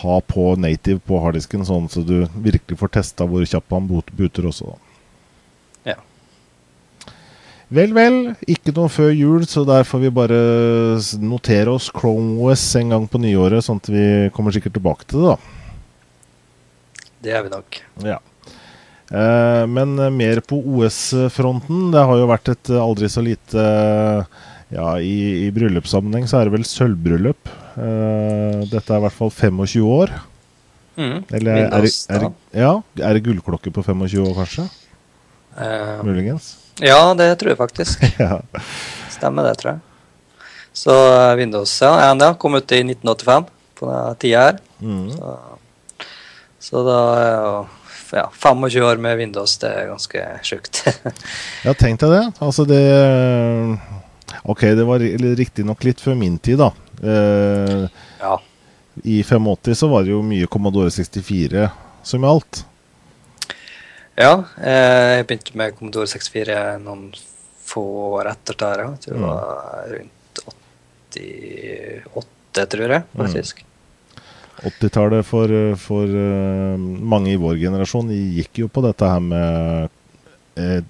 [0.00, 4.48] ha på native på harddisken, sånn så du virkelig får testa hvor kjapp han booter
[4.50, 4.74] også.
[5.86, 6.00] Ja.
[7.74, 8.18] Vel, vel.
[8.50, 10.40] Ikke noe før jul, så der får vi bare
[11.22, 15.22] notere oss Chrome OS en gang på nyåret, sånn at vi kommer sikkert tilbake til
[15.22, 15.60] det, da.
[17.24, 17.78] Det gjør vi nok.
[18.04, 18.18] Ja.
[19.14, 21.86] Eh, men mer på OS-fronten.
[21.94, 23.64] Det har jo vært et aldri så lite
[24.74, 29.32] Ja, i, i bryllupssammenheng så er det vel sølvbryllup Uh, dette er i hvert fall
[29.34, 30.12] 25 år.
[30.94, 34.66] Mm, Eller er, er, ja, er det gullklokke på 25 år, kanskje?
[35.58, 36.52] Uh, Muligens?
[36.82, 38.04] Ja, det tror jeg faktisk.
[38.22, 38.38] ja.
[39.10, 39.82] Stemmer det, tror jeg.
[40.74, 44.62] Så uh, Windows ja, ja, kom ut i 1985, på den tida her.
[44.78, 45.10] Mm.
[45.16, 45.34] Så,
[46.62, 47.56] så, da er jo
[48.14, 50.84] ja, 25 år med Windows, det er ganske sjukt.
[51.66, 52.24] ja, tenk deg det.
[52.38, 52.84] Altså, det
[54.42, 55.04] Ok, det var
[55.38, 56.70] riktignok litt før min tid, da.
[57.02, 57.84] Eh,
[58.20, 58.34] ja.
[59.02, 61.68] I 85 så var det jo mye Commodore 64
[62.06, 62.64] som gjaldt.
[64.14, 67.08] Ja, eh, jeg begynte med Commodore 64 noen
[67.64, 67.84] få
[68.20, 68.84] år etter der.
[68.84, 69.28] Jeg tror det mm.
[69.28, 70.42] var rundt
[71.14, 73.22] 88, tror jeg, mm.
[73.22, 73.64] faktisk.
[73.64, 73.70] Mm.
[74.64, 79.90] 80-tallet for, for uh, mange i vår generasjon gikk jo på dette her med
[80.60, 80.80] uh,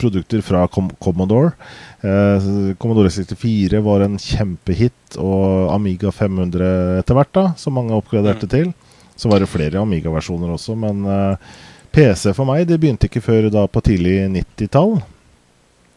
[0.00, 1.52] produkter fra Commodore.
[2.00, 2.48] Eh,
[2.78, 8.52] Commodore 64 var en kjempehit, og Amiga 500 etter hvert, da, som mange oppgraderte mm.
[8.54, 8.72] til.
[9.16, 11.52] Så var det flere Amiga-versjoner også, men eh,
[11.94, 14.98] PC for meg det begynte ikke før da på tidlig 90-tall.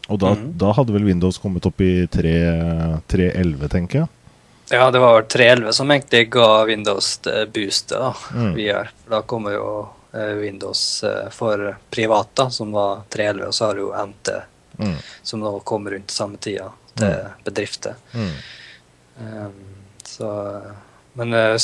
[0.08, 0.52] Og da, mm.
[0.62, 4.12] da, hadde vel Windows kommet opp i 3.11, tenker jeg.
[4.72, 8.54] Ja, det var 3.11 som egentlig ga Windows det boostet da, mm.
[8.56, 8.88] videre.
[9.10, 9.68] Da kommer jo
[10.26, 14.30] Windows eh, for private, som var 311, og så har du jo NT,
[14.78, 14.96] mm.
[15.24, 17.42] som nå kommer rundt samme tida til mm.
[17.44, 17.96] bedrifter.
[18.14, 18.32] Mm.
[19.20, 19.54] Um,
[20.06, 20.62] så,
[21.14, 21.58] men uh,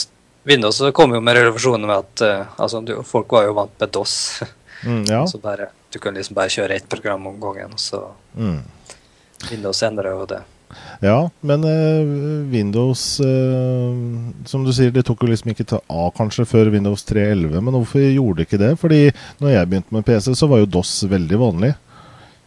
[0.43, 3.95] Windows kom jo med revolusjonen med at uh, altså, du, folk var jo vant med
[3.95, 4.17] DOS.
[4.83, 5.21] Mm, ja.
[5.27, 8.01] så bare, du kunne liksom bare kjøre ett program om gangen, så
[8.35, 8.57] mm.
[9.51, 10.41] Windows endrer jo det.
[11.03, 13.91] Ja, men uh, Windows uh,
[14.45, 17.57] Som du sier, det tok jo liksom ikke ta av kanskje før Windows 3.11.
[17.59, 18.71] Men hvorfor gjorde det ikke det?
[18.79, 19.01] Fordi
[19.43, 21.73] når jeg begynte med PC, så var jo DOS veldig vanlig.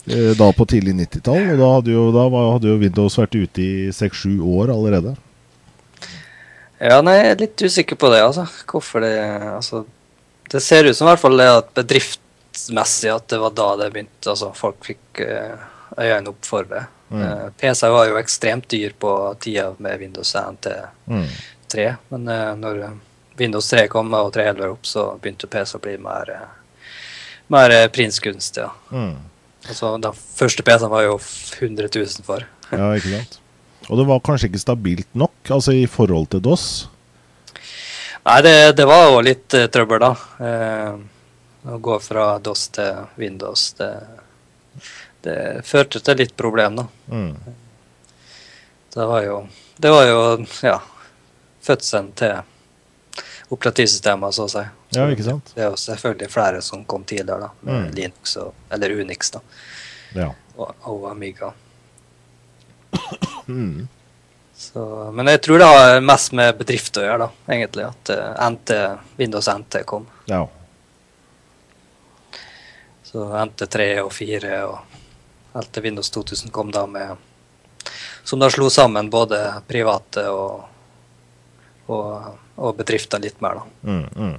[0.09, 1.53] Uh, da på tidlig 90-tall.
[1.53, 5.17] Og da hadde, jo, da hadde jo Windows vært ute i 6-7 år allerede.
[6.81, 8.49] Ja, nei, jeg er litt usikker på det, altså.
[8.69, 9.15] Hvorfor det
[9.53, 9.85] Altså,
[10.53, 13.93] det ser ut som i hvert fall det at bedriftsmessig at det var da det
[13.93, 14.33] begynte.
[14.33, 15.25] Altså, folk fikk
[15.97, 16.87] øynene opp for det.
[17.09, 17.23] Mm.
[17.23, 21.27] Uh, PC var jo ekstremt dyr på tida med Windows 1 til mm.
[21.73, 21.87] 3.
[22.09, 22.83] Men uh, når
[23.39, 26.91] Windows 3 kom og 3.11 opp, så begynte PC å bli mer, uh,
[27.53, 28.59] mer prinskunst.
[28.63, 28.73] Ja.
[28.91, 29.15] Mm.
[29.67, 32.47] Altså, den første PC-en var jo 100 000 for.
[32.71, 33.41] ja, ikke sant.
[33.87, 36.89] Og det var kanskje ikke stabilt nok, altså i forhold til DOS?
[38.27, 40.09] Nei, det, det var jo litt trøbbel, da.
[41.71, 43.69] å gå fra DOS til Windows.
[43.79, 43.93] det
[45.27, 46.87] det førte til litt problem, da.
[47.11, 47.33] Mm.
[48.97, 49.41] Det var jo
[49.77, 50.21] Det var jo,
[50.65, 50.79] ja
[51.67, 52.39] Fødselen til
[53.49, 54.63] operativsystemet, så å si.
[54.95, 55.51] Ja, ikke sant?
[55.55, 57.93] Det er jo selvfølgelig flere som kom tidligere, da, med mm.
[57.95, 59.43] Linux og, eller Unix da.
[60.17, 60.31] Ja.
[60.57, 61.53] Og, og, Amiga.
[63.47, 63.87] Mm.
[64.57, 64.83] Så,
[65.15, 67.87] men jeg tror det har mest med bedrift å gjøre, da, egentlig.
[67.87, 68.79] At uh, NT,
[69.21, 70.07] Windows NT kom.
[70.31, 70.41] Ja.
[73.07, 74.96] Så NT3 og 4 og
[75.71, 77.17] til Windows 2000 kom da med
[78.25, 79.39] Som da slo sammen både
[79.69, 80.65] private og,
[81.87, 83.93] og, og bedrifter litt mer, da.
[83.93, 84.39] Mm, mm.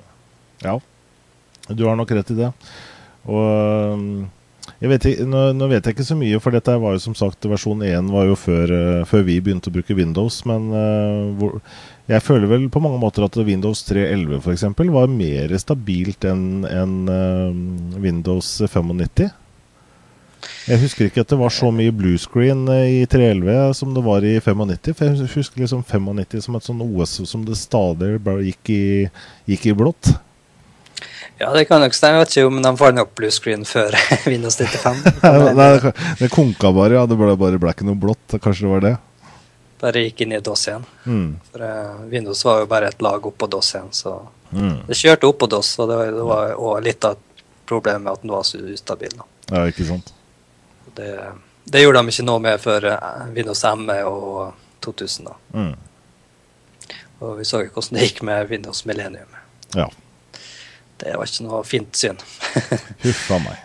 [0.66, 0.80] Ja.
[1.70, 2.50] Du har nok rett i det.
[3.28, 4.28] Og
[4.78, 7.16] jeg vet ikke, nå, nå, vet jeg ikke så mye, for dette var jo som
[7.18, 10.44] sagt versjon 1 var jo før, uh, før vi begynte å bruke Windows.
[10.50, 11.58] Men uh, hvor,
[12.12, 14.68] jeg føler vel på mange måter at Windows 3.11 f.eks.
[14.94, 19.32] var mer stabilt enn en, uh, Windows 95.
[20.68, 24.36] Jeg husker ikke at det var så mye bluescreen i 311 som det var i
[24.44, 24.94] 95.
[24.94, 28.86] For jeg husker liksom 95 som et sånn OS som det stadig bare gikk i,
[29.50, 30.12] gikk i blått.
[31.38, 32.18] Ja, det kan nok stemme.
[32.18, 33.94] Jeg vet ikke om de får nok bluescreen før
[34.32, 35.04] Windows 95.
[35.24, 37.06] Nei, det, det konka bare, ja.
[37.10, 38.40] Det ble bare ble ikke noe blått.
[38.42, 38.96] Kanskje det var det?
[39.78, 40.88] Bare gikk inn i DOS igjen.
[41.06, 41.30] Mm.
[41.52, 44.16] For uh, Windows var jo bare et lag oppå DOS igjen, så
[44.50, 44.88] mm.
[44.90, 45.76] det kjørte oppå DOS.
[45.84, 46.28] Og det var, det
[46.64, 47.22] var litt av
[47.70, 49.14] problemet med at den var så ustabil.
[49.52, 50.17] Ja, ikke sant.
[50.98, 51.12] Det,
[51.70, 52.90] det, gjorde de ikke noe med før
[53.36, 55.30] Windows ME og 2000.
[55.30, 55.38] da.
[55.54, 56.98] Mm.
[57.22, 59.40] Og vi så jo hvordan det gikk med Windows Millennium.
[59.78, 59.88] Ja
[61.02, 62.20] det var ikke noe fint syn.
[63.06, 63.64] Huff a meg.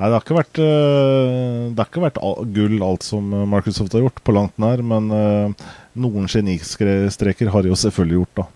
[0.00, 2.20] Nei, det har ikke vært, uh, det har ikke vært
[2.56, 4.82] gull alt som Microsoft har gjort, på langt nær.
[4.86, 5.68] Men uh,
[6.00, 8.48] noen genistreker har de jo selvfølgelig gjort, da.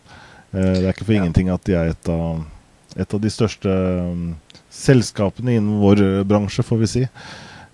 [0.55, 1.23] Det er ikke for ja.
[1.25, 2.45] ingenting at de er et av,
[2.95, 3.73] et av de største
[4.75, 7.03] selskapene innen vår bransje, får vi si,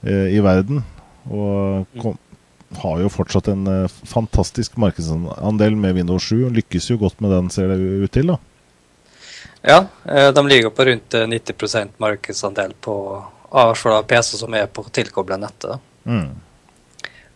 [0.05, 0.85] i verden.
[1.29, 2.15] Og kom,
[2.81, 6.47] har jo fortsatt en fantastisk markedsandel med Windows 7.
[6.47, 8.33] Og Lykkes jo godt med den, ser det ut til.
[8.33, 8.39] da.
[9.63, 14.85] Ja, eh, de ligger på rundt 90 eh, markedsandel på av PC som er på
[14.93, 15.81] tilkobla nettet.
[16.05, 16.31] Mm.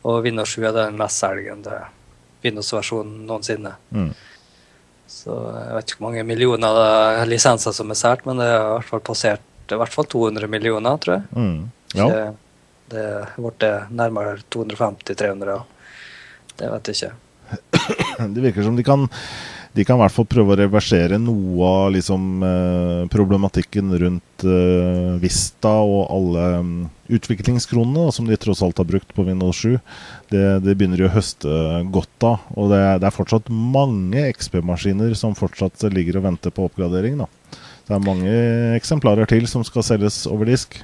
[0.02, 1.80] Og Windows 7 er den mestselgende
[2.44, 3.74] Windows-versjonen noensinne.
[3.90, 4.12] Mm.
[5.10, 8.72] Så jeg vet ikke hvor mange millioner lisenser som er sært, men det er i
[8.76, 11.24] hvert fall passert i hvert fall 200 millioner, tror jeg.
[11.32, 11.60] Mm.
[11.96, 12.08] Ja.
[12.92, 13.04] Det,
[13.68, 15.60] er nærmere 250-300,
[16.60, 17.14] det vet jeg ikke.
[18.34, 19.08] Det virker som de kan
[19.74, 25.16] de kan i hvert fall prøve å reversere noe av liksom, eh, problematikken rundt eh,
[25.18, 26.68] Vista og alle um,
[27.10, 29.74] utviklingskronene som de tross alt har brukt på Windows 7.
[30.30, 31.58] Det, det begynner de å høste
[31.90, 32.46] godt av.
[32.54, 37.18] Og det det er fortsatt mange XP-maskiner som fortsatt ligger og venter på oppgradering.
[37.24, 37.26] Da.
[37.88, 38.38] Det er mange
[38.78, 40.78] eksemplarer til som skal selges over disk.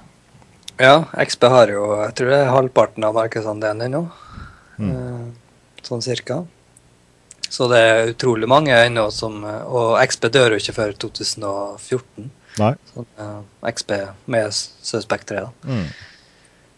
[0.80, 4.06] Ja, XB har jo jeg tror det er halvparten av markedsandelen ennå.
[4.80, 4.90] Mm.
[4.90, 6.42] Eh, sånn cirka.
[7.50, 12.30] Så det er utrolig mange ennå som Og XB dør jo ikke før 2014.
[12.60, 12.74] Nei.
[12.92, 13.92] Så, uh, XB
[14.30, 15.40] med 3.
[15.40, 15.50] Da.
[15.64, 15.84] Mm.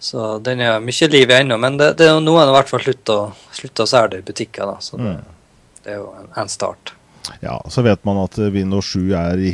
[0.03, 2.82] Så den er mye liv i ennå, men det, det er noen i hvert fall
[2.82, 4.66] slutta å selge det i butikker.
[4.66, 5.38] Da, så det, mm.
[5.84, 6.94] det, er jo en, en, start.
[7.44, 9.44] Ja, Så vet man at Windows 7 er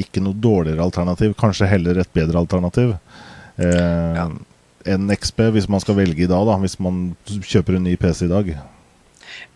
[0.00, 2.94] ikke noe dårligere alternativ, kanskje heller et bedre alternativ.
[3.58, 4.28] Eh, ja.
[4.88, 8.24] En XP, hvis man skal velge i dag, da, hvis man kjøper en ny PC
[8.28, 8.52] i dag.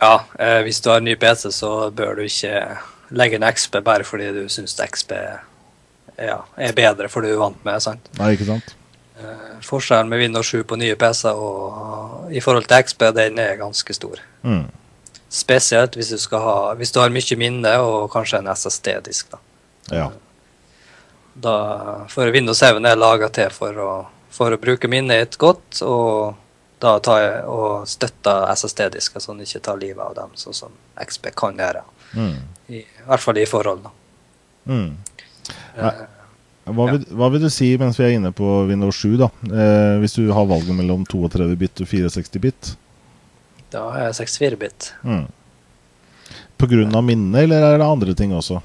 [0.03, 2.59] Ja, eh, hvis du har en ny PC, så bør du ikke
[3.14, 5.12] legge en XP bare fordi du syns XP
[6.18, 8.11] ja, er bedre, for du er vant med sant?
[8.18, 8.74] Nei, ikke sant?
[9.22, 13.61] Eh, forskjellen med Windows 7 på nye PC og i forhold til XP, den er
[13.61, 14.20] ganske stor.
[14.42, 14.66] Mm.
[15.32, 19.32] Spesielt hvis du, skal ha, hvis du har mye minne og kanskje en SSD-disk.
[19.32, 19.40] da.
[19.92, 20.09] Ja.
[21.34, 21.56] Da,
[22.12, 23.90] for Windows 7 er laga til for å,
[24.32, 26.38] for å bruke minnet godt og
[26.82, 30.72] da tar jeg og støtter SSD-disker, så at ikke tar livet av dem, sånn som
[30.98, 31.84] XP kan gjøre.
[32.18, 32.40] Mm.
[32.68, 33.92] I, I, hvert fall i forhold, da.
[34.66, 34.88] Mm.
[35.78, 36.00] Eh,
[36.70, 39.30] hva, vil, hva, vil, du si mens vi er inne på Windows 7, da?
[39.46, 42.72] Eh, hvis du har valget mellom 32 bit og 64 bit?
[43.72, 44.90] Da er jeg 64 bit.
[45.06, 45.24] Mm.
[46.58, 48.58] På grunn av minnet, eller er det andre ting også?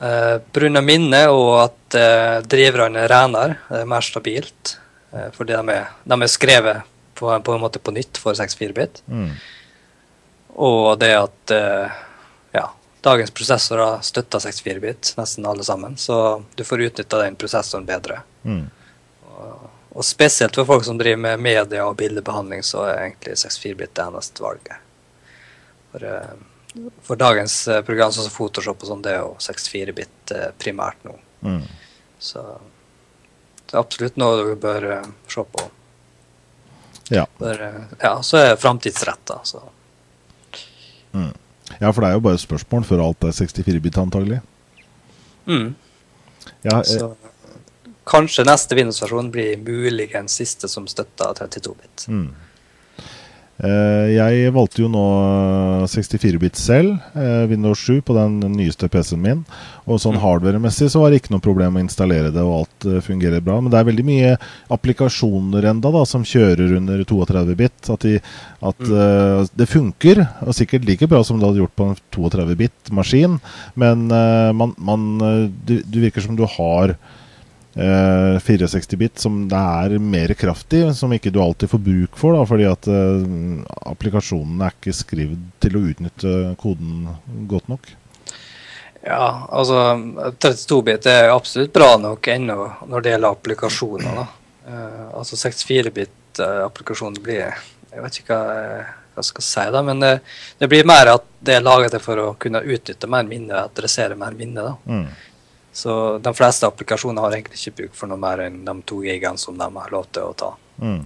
[0.00, 4.78] Eh, på minnet og at eh, driverne er renere, det er mer stabilt.
[5.12, 9.02] Eh, fordi de er, de er skrevet på, på, en måte på nytt for 64-bit.
[9.06, 9.34] Mm.
[10.60, 11.98] Og det at uh,
[12.52, 12.64] ja,
[13.04, 15.94] dagens prosessorer støtter 64-bit, nesten alle sammen.
[15.96, 18.18] Så du får utnytta den prosessoren bedre.
[18.42, 18.66] Mm.
[19.30, 23.94] Og, og, spesielt for folk som driver med media og bildebehandling, så er egentlig 64-bit
[23.96, 24.82] det eneste valget.
[25.92, 26.49] For, uh,
[27.06, 31.16] for dagens uh, program, sånn som Photoshop og sånn, det er jo 64-bit primært nå.
[31.46, 31.62] Mm.
[32.20, 32.44] Så
[33.66, 34.90] det er absolutt noe du bør
[35.30, 35.68] se på.
[37.10, 37.26] Ja.
[37.38, 39.40] Bør, eh, ja, så er det framtidsretta.
[41.12, 41.32] Mm.
[41.80, 44.38] Ja, for det er jo bare et spørsmål før alt er 64-bit, antagelig.
[45.46, 45.74] Mm.
[46.62, 46.84] Ja, eh.
[46.86, 47.10] så,
[48.06, 52.06] kanskje neste Windows-versjon blir muligens siste som støtter 32-bit.
[52.08, 52.30] Mm.
[53.60, 55.02] Eh, jeg valgte jo nå
[55.90, 59.42] 64-bit selv, eh, Windows 7, på den nyeste PC-en min.
[59.84, 60.22] Og sånn mm.
[60.22, 63.58] hardware-messig så var det ikke noe problem å installere det, og alt eh, fungerer bra.
[63.60, 64.32] Men det er veldig mye
[64.72, 67.92] applikasjoner enda da, som kjører under 32-bit.
[67.92, 68.16] At, de,
[68.64, 68.96] at mm.
[68.96, 73.40] uh, det funker, og sikkert like bra som det hadde gjort på en 32-bit-maskin.
[73.80, 75.08] Men uh, man, man,
[75.68, 76.96] du, du virker som du har
[77.74, 82.34] 64-bit eh, som det er mer kraft i, som ikke du alltid får bruk for.
[82.34, 83.62] Da, fordi at uh,
[83.92, 87.08] applikasjonen er ikke skrevet til å utnytte koden
[87.50, 87.92] godt nok.
[89.06, 89.96] Ja, altså
[90.42, 92.58] 32-bit er absolutt bra nok ennå
[92.90, 94.18] når det gjelder applikasjoner.
[94.18, 94.26] da.
[94.70, 97.46] Uh, altså 64-bit-applikasjonen blir
[97.90, 98.82] Jeg vet ikke hva,
[99.14, 100.10] hva jeg skal si, da, men det,
[100.60, 104.36] det, blir mer at det er laget for å kunne utnytte mer minne, adressere mer
[104.38, 104.62] minne.
[104.62, 104.76] da.
[104.86, 105.08] Mm.
[105.72, 109.38] Så de fleste applikasjoner har egentlig ikke bruk for noe mer enn de to gigene
[109.38, 110.50] som de har lov til å ta.
[110.82, 111.04] Mm.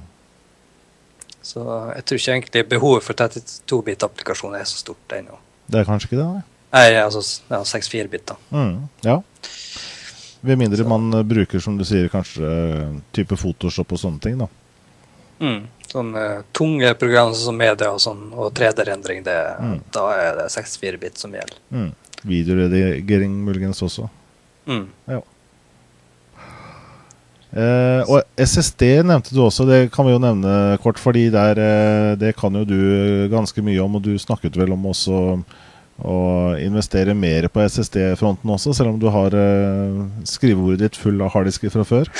[1.44, 1.60] Så
[1.92, 5.36] jeg tror ikke egentlig behovet for 32-bit-applikasjoner er så stort ennå.
[5.68, 6.28] Det er kanskje ikke det?
[6.74, 7.20] Nei, nei altså
[7.52, 8.38] ja, 64-bit, da.
[8.56, 9.18] Mm, ja.
[10.44, 10.88] Ved mindre så.
[10.88, 12.48] man bruker, som du sier, kanskje
[13.16, 14.48] type Photoshop og sånne ting, da.
[15.44, 15.60] Mm,
[15.90, 16.24] sånne
[16.56, 19.78] tunge programmer som media og, sånn, og 3D-rendring, mm.
[19.92, 21.60] da er det 64-bit som gjelder.
[21.76, 21.90] Mm.
[22.24, 24.08] Videoredigering muligens også.
[24.68, 24.86] Mm.
[25.10, 25.20] Ja.
[27.54, 32.14] Eh, og SSD nevnte du også, det kan vi jo nevne kort, fordi der, eh,
[32.18, 34.00] det kan jo du ganske mye om.
[34.00, 35.20] Og du snakket vel om også
[36.02, 36.16] å
[36.58, 41.70] investere mer på SSD-fronten også, selv om du har eh, skrivebordet ditt full av harddisker
[41.70, 42.10] fra før?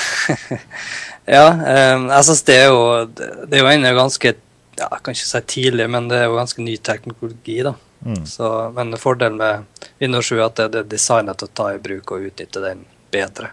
[1.35, 2.79] ja, eh, SSD er jo,
[3.11, 4.37] det er jo ennå ganske
[4.75, 7.61] ja, jeg kan ikke si tidlig, men det er jo ganske ny teknologi.
[7.63, 7.75] da.
[8.05, 8.23] Mm.
[8.27, 12.11] Så, men fordelen med Windows 7 at det er designet til å ta i bruk
[12.15, 12.83] og utnytte den
[13.13, 13.51] bedre.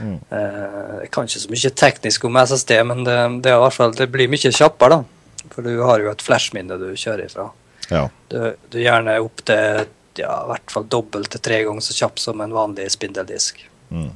[0.00, 0.16] Mm.
[0.30, 5.00] Eh, kanskje så mye teknisk om SSD, men det, det, fall, det blir mye kjappere.
[5.00, 5.46] da.
[5.52, 7.50] For du har jo et flashminne du kjører ifra.
[7.88, 8.08] Ja.
[8.28, 8.40] Du,
[8.72, 12.40] du gjerne opp til ja, i hvert fall dobbelt til tre ganger så kjapp som
[12.40, 13.60] en vanlig spindeldisk.
[13.90, 14.10] Mm.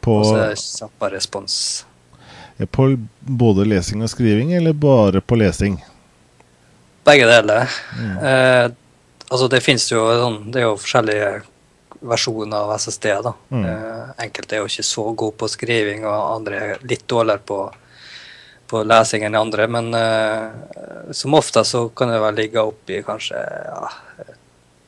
[0.00, 1.56] På, og så er kjappere respons.
[2.74, 5.78] På både lesing og skriving, eller bare på lesing?
[7.08, 7.70] Begge deler.
[7.96, 8.16] Mm.
[8.30, 8.66] Eh,
[9.30, 11.30] Altså, det finnes jo sånn Det er jo forskjellige
[12.00, 13.06] versjoner av SSD.
[13.22, 13.32] da.
[13.50, 13.64] Mm.
[13.68, 17.58] Eh, enkelte er jo ikke så gode på skriving, og andre er litt dårligere på,
[18.72, 19.66] på lesing enn andre.
[19.68, 23.90] Men eh, som ofte så kan det vel ligge oppi kanskje ja,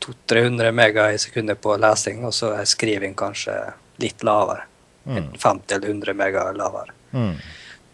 [0.07, 3.59] 200-300 mega i sekundet på lesing, og så er skriving kanskje
[4.03, 4.67] litt lavere.
[5.05, 5.33] Mm.
[5.37, 6.97] 50 eller 100 mega lavere.
[7.13, 7.37] Mm.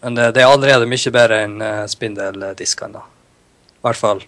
[0.01, 3.03] Men det, det, er allerede mye bedre enn uh, spindeldiskene.
[3.79, 4.23] I hvert fall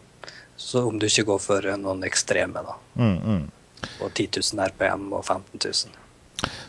[0.61, 2.77] så om du ikke går for noen ekstreme, da.
[3.01, 3.91] Mm, mm.
[4.05, 6.01] Og 10 000 RPM og 15 000.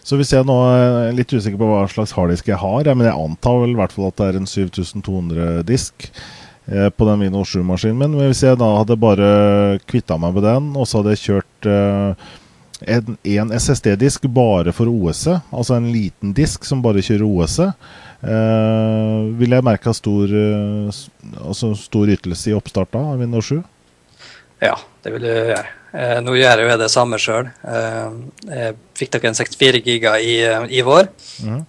[0.04, 3.16] Så hvis jeg nå er litt usikker på hva slags harddisk jeg har, men jeg
[3.16, 8.00] antar vel i hvert fall at det er en 7200-disk eh, på den Vino 7-maskinen
[8.00, 8.16] min.
[8.18, 9.32] Men hvis jeg da hadde bare
[9.92, 12.30] kvitta meg med den, og så hadde jeg kjørt eh,
[12.96, 17.92] en, en SSD-disk bare for OS-et, altså en liten disk som bare kjører OS-et,
[18.26, 21.04] eh, vil jeg merke stor, eh,
[21.44, 23.62] altså stor ytelse i oppstarten av Windows 7?
[24.62, 25.70] Ja, det vil jeg gjøre.
[25.92, 27.50] Eh, nå gjør jeg jo det samme sjøl.
[27.68, 31.10] Eh, jeg fikk dere en 64 giga i, eh, i vår.
[31.44, 31.62] Mm.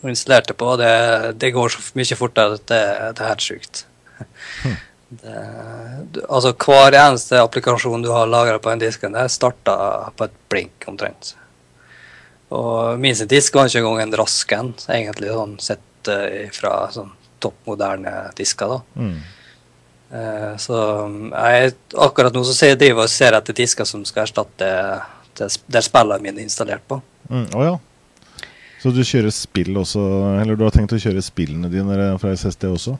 [0.00, 0.72] Og installerte på.
[0.80, 0.92] Det,
[1.38, 2.84] det går så mye fortere at det,
[3.18, 3.84] det er helt sjukt.
[4.66, 4.78] Mm.
[5.10, 5.32] Det,
[6.30, 9.72] altså Hver eneste applikasjon du har lagra på den disken, der starta
[10.14, 11.32] på et blink omtrent.
[12.54, 16.12] Og min sin disk var ikke engang en rask en, egentlig sånn sett
[16.54, 17.10] fra sånn
[17.42, 18.70] topp moderne disker.
[18.70, 19.02] da.
[19.02, 19.18] Mm.
[20.10, 20.76] Eh, så
[21.30, 24.70] jeg, akkurat nå så ser jeg driver og ser etter disker som skal erstatte
[25.40, 26.98] der spillene mine er installert på.
[27.30, 27.76] Mm, oh ja.
[28.80, 30.02] Så du kjører spill også,
[30.40, 32.96] eller du har tenkt å kjøre spillene dine fra SSD også?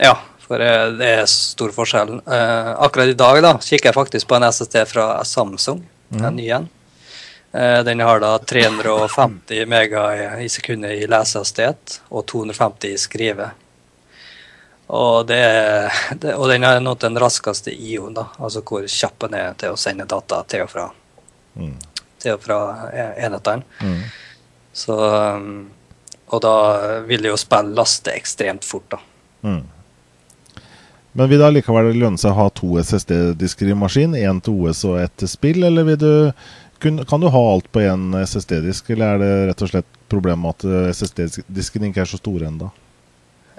[0.00, 0.14] Ja,
[0.44, 2.18] for det er stor forskjell.
[2.20, 5.80] Eh, akkurat i dag da, kikker jeg faktisk på en SSD fra Samsung,
[6.12, 6.20] mm.
[6.20, 6.68] en ny en.
[7.52, 13.50] Eh, den har da 350 mega i, i sekundet i lesehastighet og 250 i skrive.
[14.90, 15.42] Og, det,
[16.18, 19.74] det, og den er nådd den raskeste IO-en, da, altså hvor kjapp den er til
[19.74, 20.86] å sende data til og fra,
[21.54, 21.76] mm.
[22.18, 22.56] til og fra
[22.90, 23.62] e, enhetene.
[23.86, 24.00] Mm.
[24.80, 25.52] Så um,
[26.30, 26.54] Og da
[27.06, 28.98] vil det jo spille laste ekstremt fort, da.
[29.46, 29.62] Mm.
[31.12, 34.18] Men vil det allikevel lønne seg å ha to SSD-disker i maskin?
[34.18, 36.12] Én til OS og ett til spill, eller du,
[36.82, 40.94] kan du ha alt på én SSD-disk, eller er det rett og slett problemet at
[40.98, 42.70] SSD-disken ikke er så stor ennå?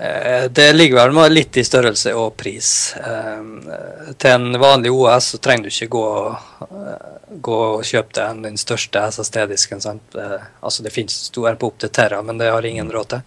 [0.02, 2.95] Eh, det ligger vel med litt i størrelse og pris.
[2.97, 6.06] Eh, til en vanlig OS så trenger du ikke gå,
[6.66, 9.84] eh, gå og kjøpe deg den største SSD-disken.
[10.62, 13.22] Altså Det finnes store på opp til Terra, men det har ingen råd til.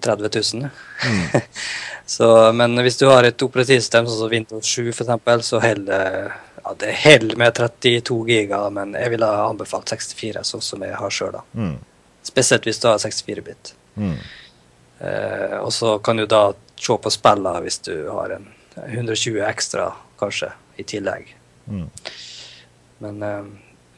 [0.00, 0.70] 30 000.
[1.04, 1.40] Mm.
[2.06, 6.32] så, men hvis du har et operativsystem sånn som Windows 7 f.eks., så holder
[6.64, 10.96] ja, det holder med 32 giga, men jeg ville ha anbefalt 64, sånn som jeg
[10.96, 11.36] har sjøl.
[11.52, 11.76] Mm.
[12.24, 13.74] Spesielt hvis du har 64-bit.
[14.00, 14.16] Mm.
[14.98, 19.90] Eh, og så kan du da se på spillene hvis du har en 120 ekstra,
[20.20, 21.30] kanskje, i tillegg.
[21.66, 21.86] Mm.
[23.04, 23.46] Men eh,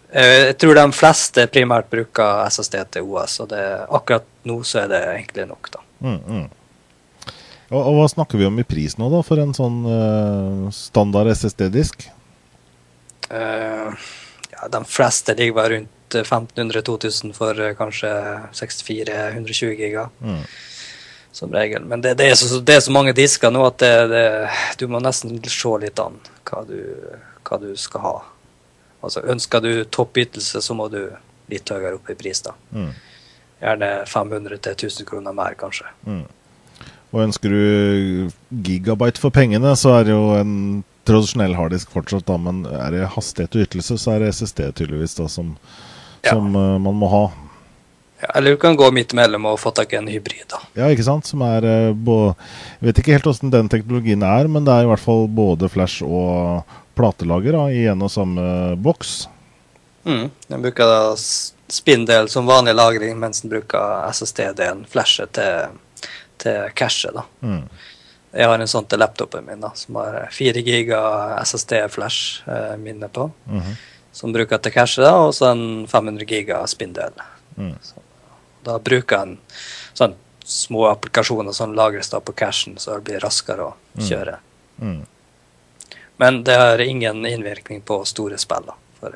[0.08, 4.94] jeg tror de fleste primært bruker SSD til OS, og det, akkurat nå så er
[4.94, 5.82] det egentlig nok, da.
[5.98, 6.46] Mm, mm.
[7.68, 11.28] Og, og, hva snakker vi om i pris nå, da, for en sånn uh, standard
[11.34, 12.06] SSD-disk?
[13.28, 13.92] Uh,
[14.54, 18.14] ja, de fleste ligger bare rundt 1500-2000 for uh, kanskje
[18.56, 20.06] 64-120 giga.
[20.24, 20.40] Mm.
[21.38, 21.84] Som regel.
[21.86, 24.22] Men det, det, er så, det, er så, mange disker nå at det,
[24.80, 26.16] du må nesten se litt an
[26.48, 26.80] hva du,
[27.46, 28.14] hva du skal ha.
[29.06, 31.04] Altså Ønsker du toppytelse, så må du
[31.52, 32.42] litt høyere opp i pris.
[32.42, 32.56] da.
[32.74, 32.90] Mm.
[33.62, 35.86] Gjerne 500 til 1000 kroner mer, kanskje.
[36.08, 36.26] Mm.
[37.14, 38.30] Og ønsker du
[38.66, 40.56] gigabyte for pengene, så er det jo en
[41.08, 45.16] tradisjonell harddisk fortsatt, da, men er det hastighet og ytelse, så er det SSD tydeligvis
[45.16, 45.54] da som,
[46.26, 46.34] ja.
[46.34, 47.22] som uh, man må ha.
[48.20, 50.46] Ja, eller du kan gå midt imellom og få tak i en hybrid.
[50.50, 50.60] da.
[50.74, 51.26] Ja, ikke sant.
[51.26, 52.34] Som er uh, både,
[52.80, 55.70] Jeg vet ikke helt hvordan den teknologien er, men det er i hvert fall både
[55.70, 56.64] flash og
[56.98, 59.28] platelager da, i en og samme boks.
[60.08, 60.30] Mm.
[60.48, 61.02] Den bruker da
[61.68, 66.08] spinndel som vanlig lagring, mens den bruker SSD-delen, flashet, til,
[66.42, 67.12] til cache.
[67.14, 67.24] da.
[67.44, 67.62] Mm.
[68.32, 71.00] Jeg har en sånn til laptopen min da, som har 4 giga
[71.44, 73.30] SSD-flash-minne eh, på.
[73.46, 73.78] Mm -hmm.
[74.12, 77.12] Som bruker til cache, da, og så en 500 giga spinndel.
[77.56, 77.74] Mm.
[78.66, 79.36] Da bruker en
[79.98, 80.16] sånn
[80.48, 84.04] små applikasjoner som lagres da på cashen, så det blir raskere å mm.
[84.08, 84.38] kjøre.
[84.80, 85.02] Mm.
[86.18, 88.70] Men det har ingen innvirkning på store spill.
[88.98, 89.14] For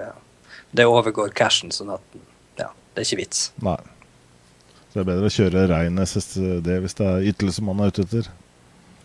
[0.71, 2.21] det overgår cashen, sånn at
[2.61, 3.49] ja, det er ikke vits.
[3.65, 3.79] Nei.
[4.93, 8.05] Så det er bedre å kjøre rein SSD hvis det er ytelse man er ute
[8.05, 8.29] etter?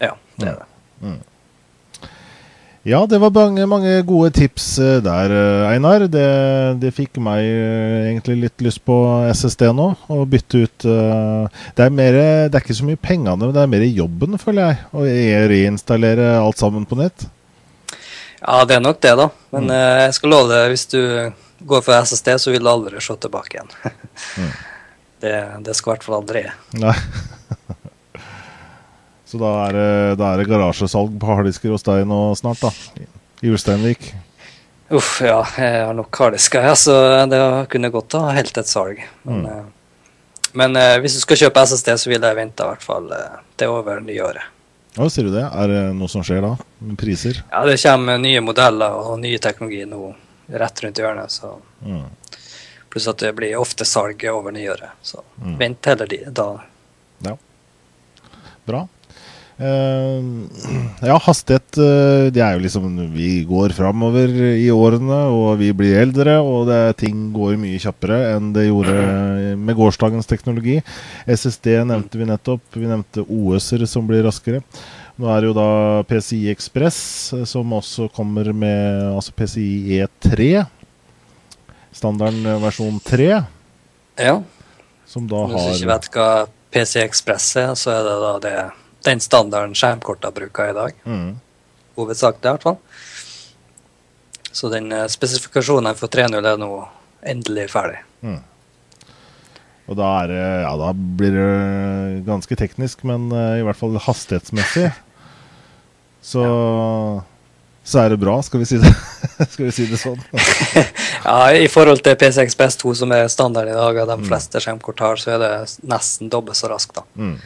[0.03, 0.67] Ja, det er det.
[0.99, 1.19] Mm.
[2.87, 6.05] Ja, det var mange, mange, gode tips eh, der, eh, Einar.
[6.07, 6.27] Det,
[6.79, 8.95] det, fikk meg eh, egentlig litt lyst på
[9.27, 9.89] SSD nå.
[10.07, 12.15] Å bytte ut det er, mer,
[12.47, 14.79] det er ikke så mye pengene, men det er mer jobben, føler jeg.
[14.95, 15.03] Å
[15.51, 17.27] reinstallere alt sammen på nett.
[18.39, 19.27] Ja, det er nok det, da.
[19.51, 19.77] Men mm.
[20.05, 21.01] jeg skal love deg, hvis du
[21.67, 23.75] går for SSD, så vil du aldri se tilbake igjen.
[23.83, 24.53] mm.
[25.25, 26.47] det, det, skal i hvert fall aldri.
[26.79, 26.95] Nei.
[29.27, 33.05] Så da er, det, da er det garasjesalg på harddisker hos deg nå snart, da?
[33.43, 34.09] I Ulsteinvik?
[34.95, 35.41] Uff, ja.
[35.59, 36.95] Jeg har nok harddisker, ja, så
[37.27, 37.39] det
[37.73, 39.01] kunne godt ha helt et salg.
[39.27, 39.49] Men, mm.
[39.51, 43.11] uh, men uh, hvis du skal kjøpe SSD, så vil jeg vente i hvert fall
[43.59, 44.53] til over nyåret.
[44.97, 45.43] Hva sier du det?
[45.45, 46.55] Er det noe som skjer da?
[46.97, 47.43] Priser?
[47.51, 50.15] Ja, det kommer nye modeller og nye teknologi nå
[50.47, 51.31] rett rundt hjørnet.
[51.31, 51.57] så...
[51.85, 52.07] Mm.
[52.89, 54.95] Pluss at det blir ofte salg over nyåret.
[55.01, 55.57] Så mm.
[55.59, 56.47] vent heller de, da.
[57.27, 57.35] Ja.
[58.65, 58.87] Bra.
[59.57, 60.45] Uh,
[61.09, 65.97] ja, hastighet uh, Det er jo liksom Vi går framover i årene, og vi blir
[66.03, 68.93] eldre, og det, ting går mye kjappere enn det gjorde
[69.57, 70.77] med gårsdagens teknologi.
[71.25, 72.63] SSD nevnte vi nettopp.
[72.77, 74.61] Vi nevnte OS-er som blir raskere.
[75.17, 75.69] Nå er det jo da
[76.05, 76.99] PCI Ekspress
[77.33, 80.65] eh, som også kommer med altså PCI E3.
[81.97, 83.31] Standarden versjon 3.
[84.21, 84.35] Ja.
[85.09, 86.27] Som da har Hvis du ikke vet hva
[86.75, 88.55] PCI Ekspress er, så er det da det,
[89.05, 90.97] den standarden skjermkorta bruker i dag.
[91.05, 91.39] Mm.
[91.97, 92.77] Hovedsakelig, i hvert fall.
[94.51, 96.71] Så den eh, spesifikasjonen for 3.0 er nå
[97.27, 98.01] endelig ferdig.
[98.25, 98.39] Mm.
[99.87, 100.33] Og da, er,
[100.65, 104.89] ja, da blir det ganske teknisk, men uh, i hvert fall hastighetsmessig
[106.31, 107.21] så, ja.
[107.87, 108.91] så er det bra, skal vi si det,
[109.61, 110.19] vi si det sånn.
[111.29, 114.27] ja, i forhold til P6 PS2, som er standard i dag, og de mm.
[114.27, 115.53] fleste skjermkort har, så er det
[115.87, 117.07] nesten dobbelt så raskt, da.
[117.15, 117.37] Mm.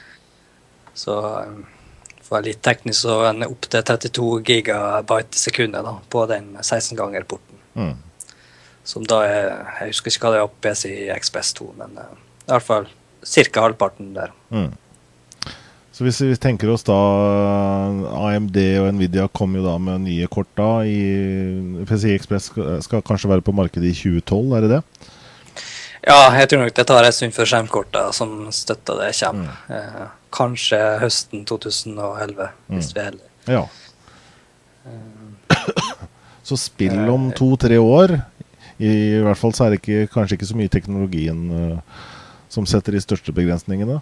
[0.98, 1.64] Så um,
[2.26, 6.98] for litt teknisk, så er den opptil 32 gigabyte i sekundet da, på den 16
[7.00, 7.60] ganger-porten.
[7.76, 7.96] Mm.
[8.84, 9.50] Som da er
[9.82, 10.86] Jeg husker ikke hva det er på PC
[11.16, 12.14] Express 2, men uh,
[12.48, 12.88] i hvert fall
[13.22, 13.62] ca.
[13.62, 14.32] halvparten der.
[14.50, 14.72] Mm.
[15.92, 20.48] Så hvis vi tenker oss da AMD og Nvidia kommer jo da med nye kort
[20.58, 24.82] da i PCI Express skal, skal, kanskje være på markedet i 2012, er det det?
[26.08, 29.60] Ja, jeg tror nok det tar en stund før skjermkortene som støtter det kommer.
[29.68, 30.08] Mm.
[30.32, 32.76] Eh, kanskje høsten 2011, mm.
[32.76, 33.30] hvis vi er heldige.
[33.48, 33.68] Ja.
[34.86, 35.92] Uh,
[36.44, 38.22] så spill om to-tre år.
[38.82, 42.02] I, hvert fall så er det ikke, kanskje ikke så mye teknologien uh,
[42.50, 44.00] som setter de største begrensningene?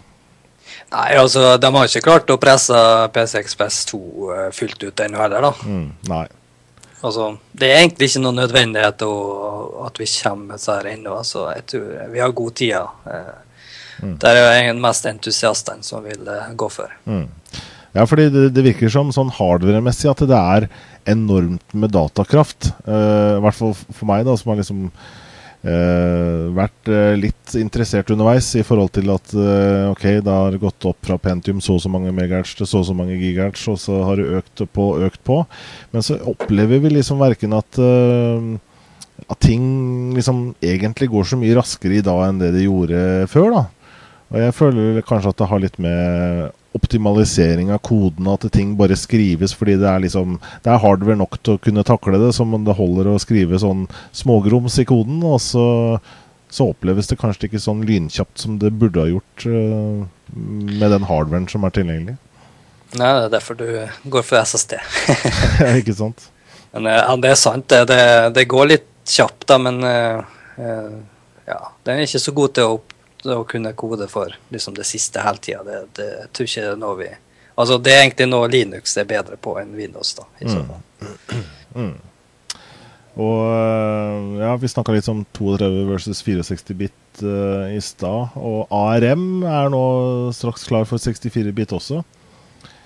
[0.90, 2.76] Nei, altså, de har ikke klart å presse
[3.12, 5.52] PC Express 2 uh, eh, fullt ut ennå heller, da.
[5.66, 6.26] Mm, nei.
[7.00, 9.12] Altså, det er egentlig ikke noen nødvendighet å,
[9.86, 11.14] at vi kommer med dette ennå.
[11.20, 12.76] Altså, jeg tror vi har god tid.
[13.04, 13.49] Uh,
[14.00, 14.16] Mm.
[14.20, 16.92] Det er jo mest entusiastene som vil uh, gå for.
[17.04, 17.28] Mm.
[17.96, 20.68] Ja, fordi det, det, virker som sånn hardware-messig at det er
[21.10, 22.70] enormt med datakraft.
[22.86, 28.12] Uh, I hvert fall for meg, da, som har liksom uh, vært uh, litt interessert
[28.14, 29.34] underveis i forhold til at
[29.90, 32.84] ok, da har det gått opp fra Pentium så og så mange megahertz til så
[32.84, 35.42] og så mange gigahertz, og så har det økt på, økt på.
[35.90, 37.80] Men så opplever vi liksom verken at
[39.30, 43.50] at ting liksom egentlig går så mye raskere i dag enn det de gjorde før.
[43.52, 43.64] da.
[44.30, 48.98] Og jeg føler kanskje at det har litt med optimalisering av koden, at ting bare
[48.98, 52.54] skrives fordi det er liksom Det er hardware nok til å kunne takle det, som
[52.64, 55.18] det holder å skrive sånn smågrums i koden.
[55.26, 55.66] Og så,
[56.50, 61.08] så oppleves det kanskje ikke sånn lynkjapt som det burde ha gjort uh, med den
[61.10, 62.18] hardwaren som er tilgjengelig.
[62.90, 63.66] Nei, det er derfor du
[64.10, 64.78] går for SSD.
[65.62, 66.30] ja, ikke sant?
[66.70, 67.82] Men ja, det er sant, det.
[67.90, 68.00] Det,
[68.38, 70.22] det går litt kjapt, da, men uh,
[71.50, 72.96] ja, den er ikke så god til å opp
[73.28, 75.64] å kunne kode for liksom det siste hele tida.
[75.66, 77.10] Det, det jeg tror ikke det er noe vi
[77.60, 80.24] Altså, det er egentlig noe Linux er bedre på enn Windows, da.
[80.40, 80.86] I så fall.
[81.00, 81.48] Mm.
[81.70, 81.92] Mm.
[83.22, 88.32] Og eh, ja, vi snakka litt om 32 versus 64-bit uh, i stad.
[88.34, 89.82] Og ARM er nå
[90.34, 92.00] straks klar for 64-bit også.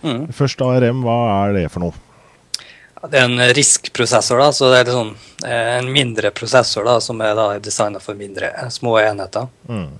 [0.05, 0.27] Mm.
[0.37, 1.17] Først ARM, hva
[1.47, 1.97] er det for noe?
[3.09, 5.15] Det er en RISK-prosessor, da, så det er liksom,
[5.49, 9.49] en mindre prosessor da, som er designa for mindre, små enheter.
[9.65, 9.95] Mm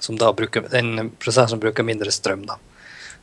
[0.00, 2.46] som da bruker, den prosessoren bruker mindre strøm.
[2.46, 2.56] da.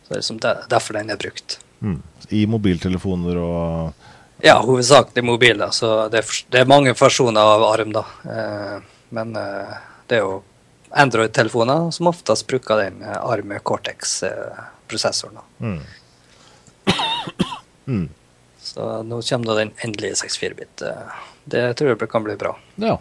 [0.03, 1.59] Så Det er liksom derfor den er brukt.
[1.81, 2.01] Mm.
[2.29, 3.93] I mobiltelefoner og
[4.41, 5.71] Ja, hovedsakelig mobiler.
[5.73, 8.03] Så det er, det er, mange versjoner av ARM, da.
[8.29, 8.75] Eh,
[9.09, 9.73] men eh,
[10.07, 10.43] det er jo
[10.93, 15.41] Android-telefoner som oftest bruker den eh, ARM Cortex-prosessoren.
[15.59, 15.81] Mm.
[17.85, 18.09] mm.
[18.61, 20.85] Så nå kommer da den endelige 64-bit.
[20.85, 22.53] Eh, det tror jeg kan bli bra.
[22.75, 22.99] Ja.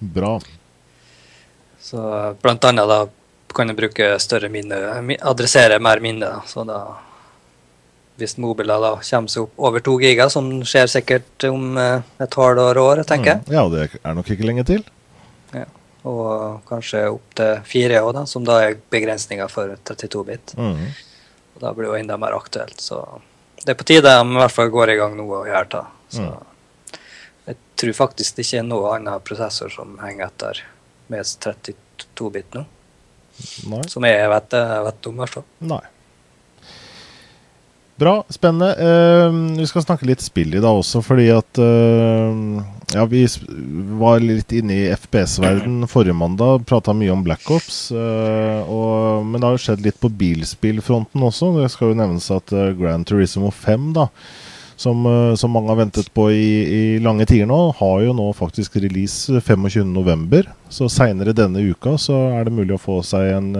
[0.00, 0.38] Bra.
[1.90, 2.02] Så
[2.42, 3.00] blant annet da
[3.54, 4.78] kan du bruke større minne,
[5.20, 6.28] adressere mer minne.
[6.28, 6.42] Da.
[6.46, 6.80] Så da
[8.20, 12.36] hvis mobiler da kommer seg opp over to giga, som skjer sikkert om eh, et
[12.36, 13.44] halvår år, tenker jeg.
[13.46, 14.84] Mm, ja, det er nok ikke lenge til.
[15.56, 15.66] Ja.
[16.08, 20.54] Og kanskje opp til fire òg, som da er begrensninga for 32-bit.
[20.60, 20.84] Mm.
[21.60, 22.80] Da blir det jo enda mer aktuelt.
[22.80, 23.00] Så
[23.64, 25.82] det er på tide de i hvert fall går i gang nå og gjør det.
[26.16, 27.00] Så mm.
[27.50, 30.62] jeg tror faktisk det ikke er noe annen prosessor som henger etter
[31.12, 32.66] med 32-bit nå.
[33.70, 33.86] Nei.
[33.88, 35.48] Som jeg vet, vet om, i hvert fall.
[35.70, 35.82] Nei.
[38.00, 38.70] Bra, spennende.
[38.80, 42.62] Uh, vi skal snakke litt spill i dag også, fordi at uh,
[42.94, 43.26] Ja, vi
[44.00, 46.64] var litt inne i FPS-verden forrige mandag.
[46.68, 47.90] Prata mye om Black Ops.
[47.92, 51.52] Uh, og, men det har jo skjedd litt på bilspillfronten også.
[51.58, 54.08] Det skal jo nevnes at Grand Turismo 5 da
[54.80, 58.30] som, eh, som, mange har ventet på i, i, lange tider nå, har jo nå
[58.32, 60.46] faktisk release 25.11.
[60.72, 63.50] Så seinere denne uka så er det mulig å få seg en,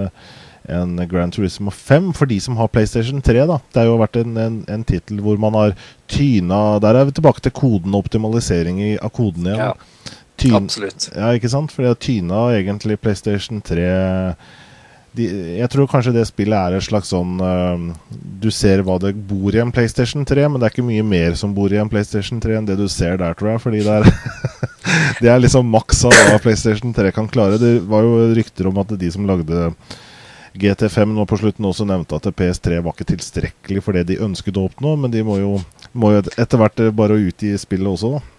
[0.65, 3.45] en Grand Turismo 5 for de som har PlayStation 3.
[3.51, 3.59] da.
[3.69, 5.77] Det har jo vært en, en, en tittel hvor man har
[6.09, 9.61] tyna Der er vi tilbake til koden og optimalisering av koden igjen.
[9.61, 11.11] Ja, Tyn, absolutt.
[11.13, 11.69] Ja, ikke sant?
[11.75, 13.85] For de har tyna egentlig PlayStation 3
[15.17, 15.27] de,
[15.59, 19.55] jeg tror kanskje det spillet er et slags sånn uh, Du ser hva det bor
[19.55, 22.39] i en PlayStation 3, men det er ikke mye mer som bor i en PlayStation
[22.43, 23.63] 3 enn det du ser der, tror jeg.
[23.65, 24.07] Fordi det er,
[25.23, 27.59] det er liksom maks av hva PlayStation 3 kan klare.
[27.61, 29.73] Det var jo rykter om at de som lagde
[30.61, 34.59] GT5 nå på slutten også nevnte at PS3 var ikke tilstrekkelig for det de ønsket
[34.59, 35.57] å oppnå, men de må jo,
[35.93, 38.37] må jo etter hvert bare utgi spillet også, da.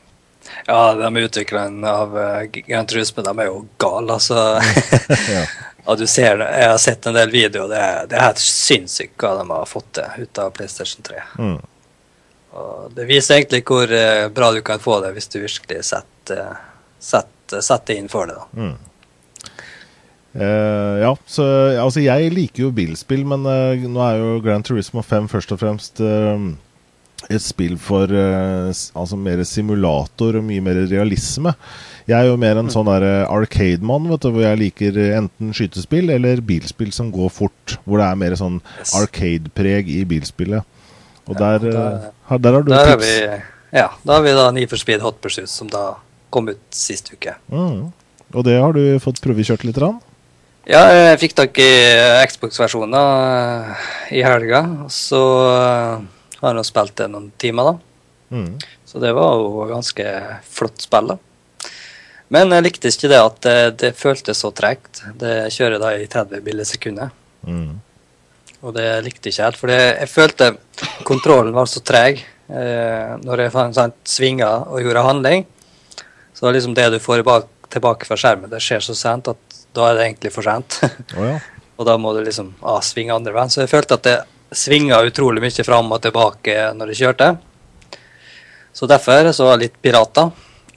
[0.66, 4.58] Ja, de utviklerne av uh, Grand Turisme, de er jo gale, altså.
[5.30, 5.46] ja.
[5.86, 6.48] Ja, du ser det.
[6.60, 7.70] Jeg har sett en del videoer.
[7.72, 11.24] Det er, det er helt sinnssykt hva de har fått til ut av PlayStation 3.
[11.42, 11.60] Mm.
[12.62, 16.58] Og det viser egentlig hvor uh, bra du kan få det hvis du virkelig setter,
[17.00, 18.38] setter, setter inn for det.
[18.38, 18.48] da.
[18.62, 18.80] Mm.
[20.32, 21.46] Uh, ja, så
[21.82, 25.64] altså jeg liker jo bilspill, men uh, nå er jo Grand Turismo 5 først og
[25.64, 26.04] fremst
[27.32, 31.54] et spill for altså mer simulator og mye mer realisme.
[32.10, 36.94] Jeg er jo mer en sånn der arcade-mann, hvor jeg liker enten skytespill eller bilspill
[36.96, 37.78] som går fort.
[37.86, 38.60] Hvor det er mer sånn
[38.98, 40.66] arcade-preg i bilspillet.
[41.30, 43.10] Og der, ja, der, der, der, har du der tips.
[43.10, 43.42] Vi,
[43.78, 45.94] ja, da har vi da Need for Speed Hot Pursuit, som da
[46.34, 47.36] kom ut sist uke.
[47.52, 47.92] Mm.
[48.32, 49.80] Og det har du fått prøvekjørt litt?
[49.82, 50.00] Rann?
[50.70, 51.70] Ja, jeg fikk tak i
[52.30, 53.88] Xbox-versjonen eh,
[54.20, 54.62] i helga.
[54.94, 56.04] Så eh,
[56.42, 58.38] har jeg spilt det noen timer, da.
[58.38, 58.54] Mm.
[58.88, 60.06] Så det var jo ganske
[60.52, 61.14] flott spill.
[61.14, 61.18] da.
[62.32, 65.04] Men jeg likte ikke det at det, det føltes så tregt.
[65.20, 67.12] Det kjører da i 30 bildesekunder.
[67.44, 67.80] Mm.
[68.62, 70.52] Og det likte jeg ikke helt, for jeg følte
[71.08, 75.48] kontrollen var så treg eh, når jeg sånn, svinga og gjorde handling.
[76.38, 77.24] Så liksom det du får
[77.74, 80.80] tilbake fra skjermen, det skjer så sent at da er det egentlig for sent.
[81.18, 81.40] Oh, ja.
[81.76, 83.52] og da må du liksom ah, svinge andre veien.
[83.52, 84.20] Så jeg følte at det
[84.56, 87.34] svinga utrolig mye fram og tilbake når jeg kjørte.
[88.72, 90.32] Så derfor så var jeg litt pirater.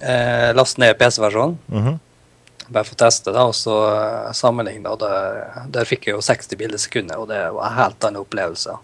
[0.04, 1.58] Eh, laste ned PC-versjonen.
[1.68, 1.98] Mm -hmm.
[2.68, 4.88] Bare for å teste, da, og så uh, sammenligne.
[4.88, 8.04] Og der, der, fikk jeg jo 60 bilder i sekundet, og det var en helt
[8.04, 8.76] annen opplevelse.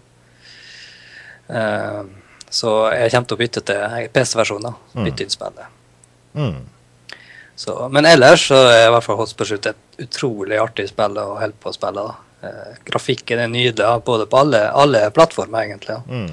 [1.47, 2.03] Eh,
[2.49, 4.75] så jeg kommer til å bytte til PC-versjonen.
[4.93, 5.03] Mm.
[5.07, 5.65] Bytte innspillet.
[6.33, 6.59] Mm.
[7.55, 11.27] Så, men ellers så er i hvert fall Hot Pursuit et utrolig artig spill å
[11.39, 12.05] holde på å spille.
[12.07, 12.47] da.
[12.47, 15.97] Eh, grafikken er nydelig både på alle, alle plattformer, egentlig.
[16.07, 16.31] Mm.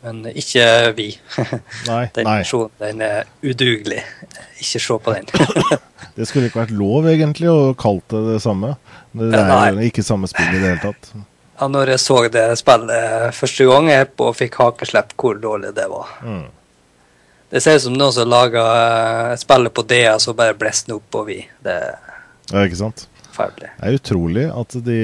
[0.00, 0.64] Men ikke
[0.96, 1.08] vi.
[1.90, 2.38] Nei, den nei.
[2.40, 4.00] Personen, den er udugelig.
[4.60, 5.26] Ikke se på den.
[6.16, 8.72] det skulle ikke vært lov, egentlig, å kalle det det samme.
[9.12, 9.90] Det er nei.
[9.90, 11.12] ikke samme spill i det hele tatt.
[11.60, 15.90] Ja, når jeg så det spillet første gang jeg på fikk hakeslepp, hvor dårlig det
[15.92, 16.14] var.
[16.24, 16.46] Mm.
[17.50, 21.08] Det ser ut som noen som laga uh, spillet på DS så bare blåste opp
[21.12, 21.42] på vi.
[21.60, 21.76] Det
[22.50, 23.04] ja, ikke sant?
[23.30, 23.70] Forferdelig.
[23.76, 25.00] Det er utrolig at de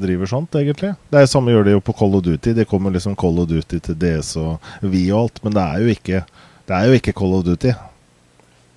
[0.00, 0.94] driver sånt, egentlig.
[1.12, 2.54] Det er samme gjør de jo på Call of Duty.
[2.58, 5.84] Det kommer liksom Call of Duty til DS og vi og alt, men det er
[5.84, 6.22] jo ikke,
[6.66, 7.74] det er jo ikke Call of Duty.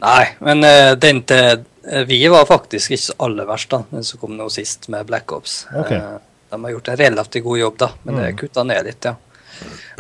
[0.06, 1.66] Nei, men uh, den til
[2.06, 3.82] vi var faktisk ikke så aller verst, da.
[3.90, 5.64] Den som kom nå sist med Black Ops.
[5.74, 5.98] Okay.
[5.98, 6.20] Uh,
[6.52, 8.20] de har gjort en relativt god jobb, da, men mm.
[8.20, 9.16] det er kutta ned litt, ja.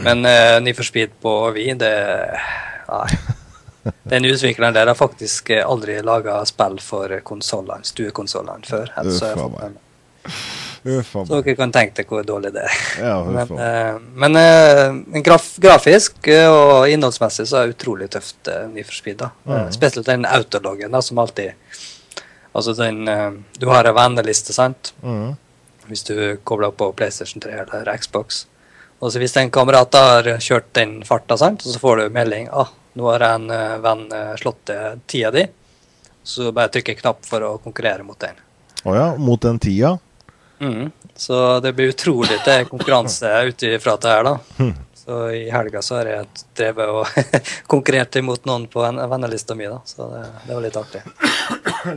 [0.05, 1.93] Men uh, Need for Speed på vi, det
[2.89, 3.09] Nei.
[4.09, 8.91] Den utvikleren der har faktisk aldri laga spill for konsollene, stuekonsollene før.
[9.09, 9.33] Så,
[11.27, 12.77] så dere kan tenke dere hvor dårlig det er.
[13.03, 18.65] Ja, men uh, men uh, graf grafisk og innholdsmessig så er det utrolig tøft uh,
[18.71, 19.19] Need for Speed.
[19.19, 19.31] da.
[19.45, 19.71] Mm.
[19.75, 21.51] spesielt den autologgen da, som alltid
[22.53, 23.05] Altså den
[23.59, 24.93] Du har en venneliste, sant?
[25.03, 25.35] Mm.
[25.85, 28.47] Hvis du kobler opp på PlayStation 3 eller Xbox.
[28.99, 31.61] Og så Hvis en kamerat har kjørt den farta, sant?
[31.61, 35.45] så får du melding ah, nå har en uh, venn uh, slått til tida di,
[36.23, 38.37] så bare trykker jeg knapp for å konkurrere mot den.
[38.83, 39.97] Å oh ja, mot den tida?
[40.59, 40.91] Mm.
[41.15, 44.37] Så det blir utrolig til konkurranse ut ifra det her, da.
[44.57, 44.73] Hm.
[44.99, 47.39] Så i helga så har jeg drevet og
[47.71, 49.79] konkurrert imot noen på vennelista mi, da.
[49.87, 51.01] Så det, det, var litt artig.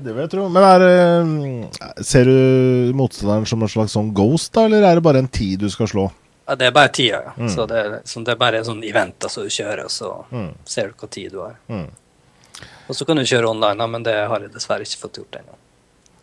[0.02, 0.46] Det vil jeg tro.
[0.54, 5.20] Men er, ser du motstanderen som en slags sånn ghost, da, eller er det bare
[5.22, 6.06] en tid du skal slå?
[6.52, 7.30] Ja, det er bare tida, ja.
[7.38, 7.48] Mm.
[7.48, 10.50] Så, det, så det, er bare sånn event som altså, du kjører, og så mm.
[10.68, 11.54] ser du hva tid du har.
[11.72, 11.86] Mm.
[12.92, 15.56] Og så kan du kjøre online, men det har jeg dessverre ikke fått gjort ennå.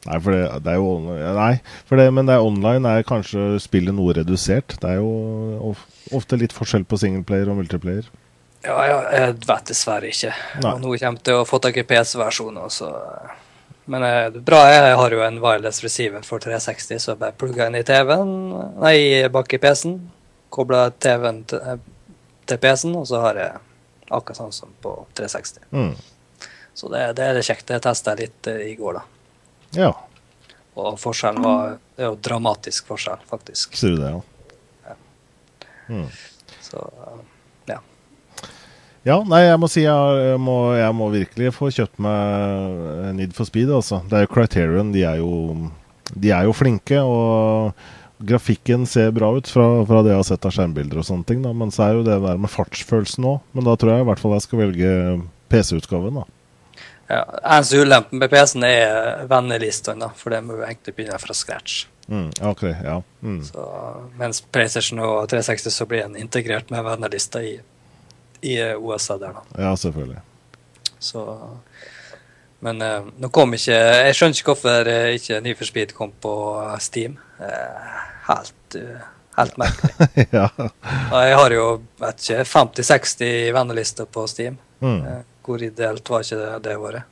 [0.05, 0.91] Nei, for det, det, er jo
[1.39, 1.55] Nei,
[1.89, 4.77] for det, men det er online er kanskje spillet noe redusert.
[4.77, 5.73] Det er jo
[6.13, 8.05] ofte litt forskjell på singleplayer og multiplayer.
[8.61, 10.35] Ja, ja, jeg vet dessverre ikke.
[10.61, 10.75] Nei.
[10.75, 12.69] Og nå kommer til å få tak i PC-versjonen.
[12.69, 12.93] så...
[13.89, 17.33] Men det er bra, jeg har jo en wireless receiver for 360, så jeg bare
[17.33, 18.33] plugger inn i TV-en,
[18.83, 18.97] nei,
[19.33, 19.95] bak i PC-en.
[20.49, 21.79] Kobla TV-en til, eh,
[22.49, 23.57] til PC-en, og så har jeg
[24.09, 25.69] akkurat sånn som på 360.
[25.71, 25.93] Mm.
[26.73, 27.67] Så det, det, er kjekt.
[27.69, 29.03] Det testa jeg litt uh, i går, da.
[29.77, 29.91] Ja.
[30.79, 33.75] Og forskjellen var Det er jo dramatisk forskjell, faktisk.
[33.77, 34.21] Ser du det, ja?
[34.87, 34.95] ja.
[35.89, 36.07] Mm.
[36.63, 36.85] Så
[39.07, 43.47] ja, nei, jeg må si jeg må, jeg må virkelig få kjøpt meg Need for
[43.47, 43.71] Speed.
[43.71, 44.01] Altså.
[44.09, 44.91] Det er jo Criterion.
[44.91, 45.69] De er jo,
[46.11, 46.99] de er jo flinke.
[46.99, 47.71] Og
[48.19, 51.43] grafikken ser bra ut fra, fra, det jeg har sett av skjermbilder og sånne ting.
[51.45, 51.53] Da.
[51.55, 53.39] Men så er jo det der med fartsfølelsen òg.
[53.55, 54.91] Men da tror jeg i hvert fall jeg skal velge
[55.53, 56.27] PC-utgaven, da.
[57.09, 61.87] Ja, Eneste ulempen med PC-en er vennelistene, for det må jo egentlig begynne fra scratch.
[62.09, 62.99] Mm, ok, ja.
[63.25, 63.41] Mm.
[63.45, 63.65] Så,
[64.19, 67.57] mens PlayStation og 360 så blir en integrert med vennelista i
[68.41, 69.63] i USA der, da.
[69.63, 70.19] Ja, selvfølgelig.
[70.99, 71.39] Så
[72.59, 76.11] Men uh, nå kom ikke Jeg skjønner ikke hvorfor uh, ikke Need for Speed kom
[76.21, 76.33] på
[76.83, 77.17] Steam.
[77.39, 78.77] Uh, helt,
[79.37, 80.09] helt merkelig.
[80.37, 80.47] ja.
[81.11, 81.65] Jeg har jo
[82.01, 84.59] vet ikke, 50-60 vennelister på Steam.
[84.79, 85.25] Mm.
[85.43, 87.03] hvor ideelt var ikke det det året?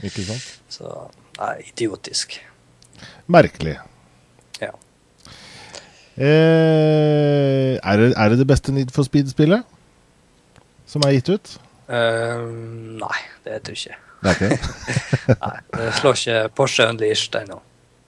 [0.00, 0.46] Ikke sant?
[0.72, 0.88] Så
[1.36, 2.38] nei, idiotisk.
[3.26, 3.74] Merkelig.
[4.62, 4.70] Ja.
[6.16, 9.66] Eh, er, det, er, det, det beste Need for Speed-spillet?
[10.94, 11.54] som er gitt ut?
[11.90, 12.44] Uh,
[13.00, 14.00] nei, det tror jeg ikke.
[14.24, 17.58] Det er ikke nei, det slår ikke Porsche Unleashed ennå.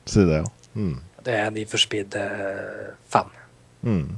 [0.09, 0.47] Si det, ja.
[0.79, 0.95] Mm.
[1.27, 2.15] Det er Need for Speed
[3.13, 3.35] 5.
[3.87, 4.17] Mm.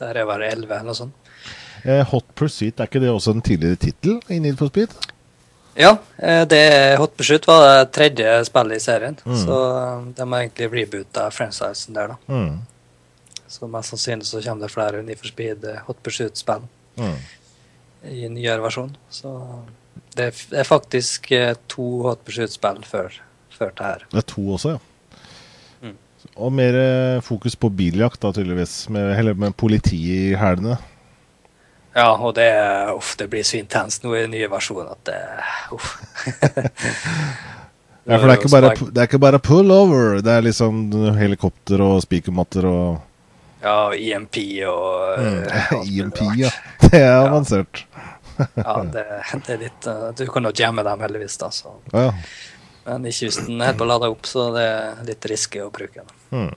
[0.00, 1.30] Der er bare 11 eller noe sånt.
[1.84, 4.94] Eh, Hot Pursuit, er ikke det også en tidligere tittel i Need for Speed?
[5.78, 6.62] Ja, eh, det
[6.98, 9.18] Hot Pursuit var det tredje spillet i serien.
[9.24, 9.38] Mm.
[9.44, 12.34] Så eh, de har egentlig reboota franchisen der, da.
[12.34, 12.56] Mm.
[13.48, 16.64] Så mest sannsynlig så kommer det flere Need for Speed Hot Pursuit-spill.
[16.98, 17.18] Mm
[18.06, 18.92] i en nyere versjon.
[19.10, 19.32] Så
[20.16, 23.20] det er faktisk eh, to Hot Pursuit-spill før,
[23.54, 24.06] før det her.
[24.12, 24.84] Det er to også, ja.
[26.38, 28.86] Og mer eh, fokus på biljakt, da, tydeligvis.
[28.94, 30.78] Med, heller med politi i hælene.
[31.96, 32.48] Ja, og det,
[32.94, 35.20] uff, det blir så intenst nå i den nye versjonen at det
[35.74, 35.96] Uff.
[38.08, 40.22] Ja, for det er, bare, det er ikke bare pull over.
[40.24, 40.78] Det er liksom
[41.18, 43.02] helikopter og spikermatter og
[43.60, 44.38] Ja, IMP
[44.70, 45.82] og mm.
[45.92, 46.52] IMP, ja.
[46.86, 47.84] Det er avansert.
[48.38, 51.50] ja, det, det, er litt uh, Du kan jo jamme dem, heldigvis, da.
[51.52, 51.74] Så.
[51.92, 52.06] Ja.
[52.88, 55.68] Men ikke hvis den er helt på lada opp, så det er litt risky å
[55.74, 56.16] bruke den.
[56.32, 56.56] Hmm.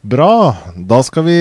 [0.00, 0.56] Bra.
[0.76, 1.38] Da, skal vi,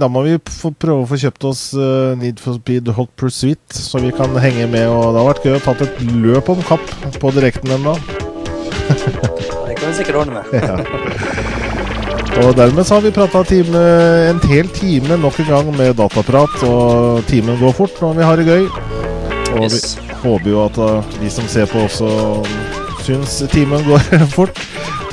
[0.00, 4.02] da må vi prøve å få kjøpt oss uh, Need for Speed Hot Pursuit, så
[4.02, 4.88] vi kan henge med.
[4.90, 6.90] Og det har vært gøy å tatt et løp om kapp
[7.22, 7.94] på direkten ennå.
[8.90, 10.50] det kan vi sikkert ordne med.
[10.70, 11.38] ja.
[12.40, 17.26] Og dermed så har vi prata en hel time nok en gang med dataprat, og
[17.30, 18.70] timen går fort når vi har det gøy.
[19.58, 19.98] Og yes.
[19.98, 20.80] vi håper jo at
[21.20, 22.10] de som ser på, også
[23.06, 24.04] syns timen går
[24.36, 24.60] fort.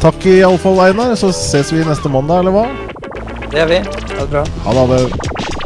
[0.01, 1.15] Takk iallfall, Einar.
[1.19, 2.67] Så ses vi neste mandag, eller hva?
[3.47, 3.81] Det gjør vi.
[4.17, 4.45] Ha det bra.
[4.67, 5.56] Ha det.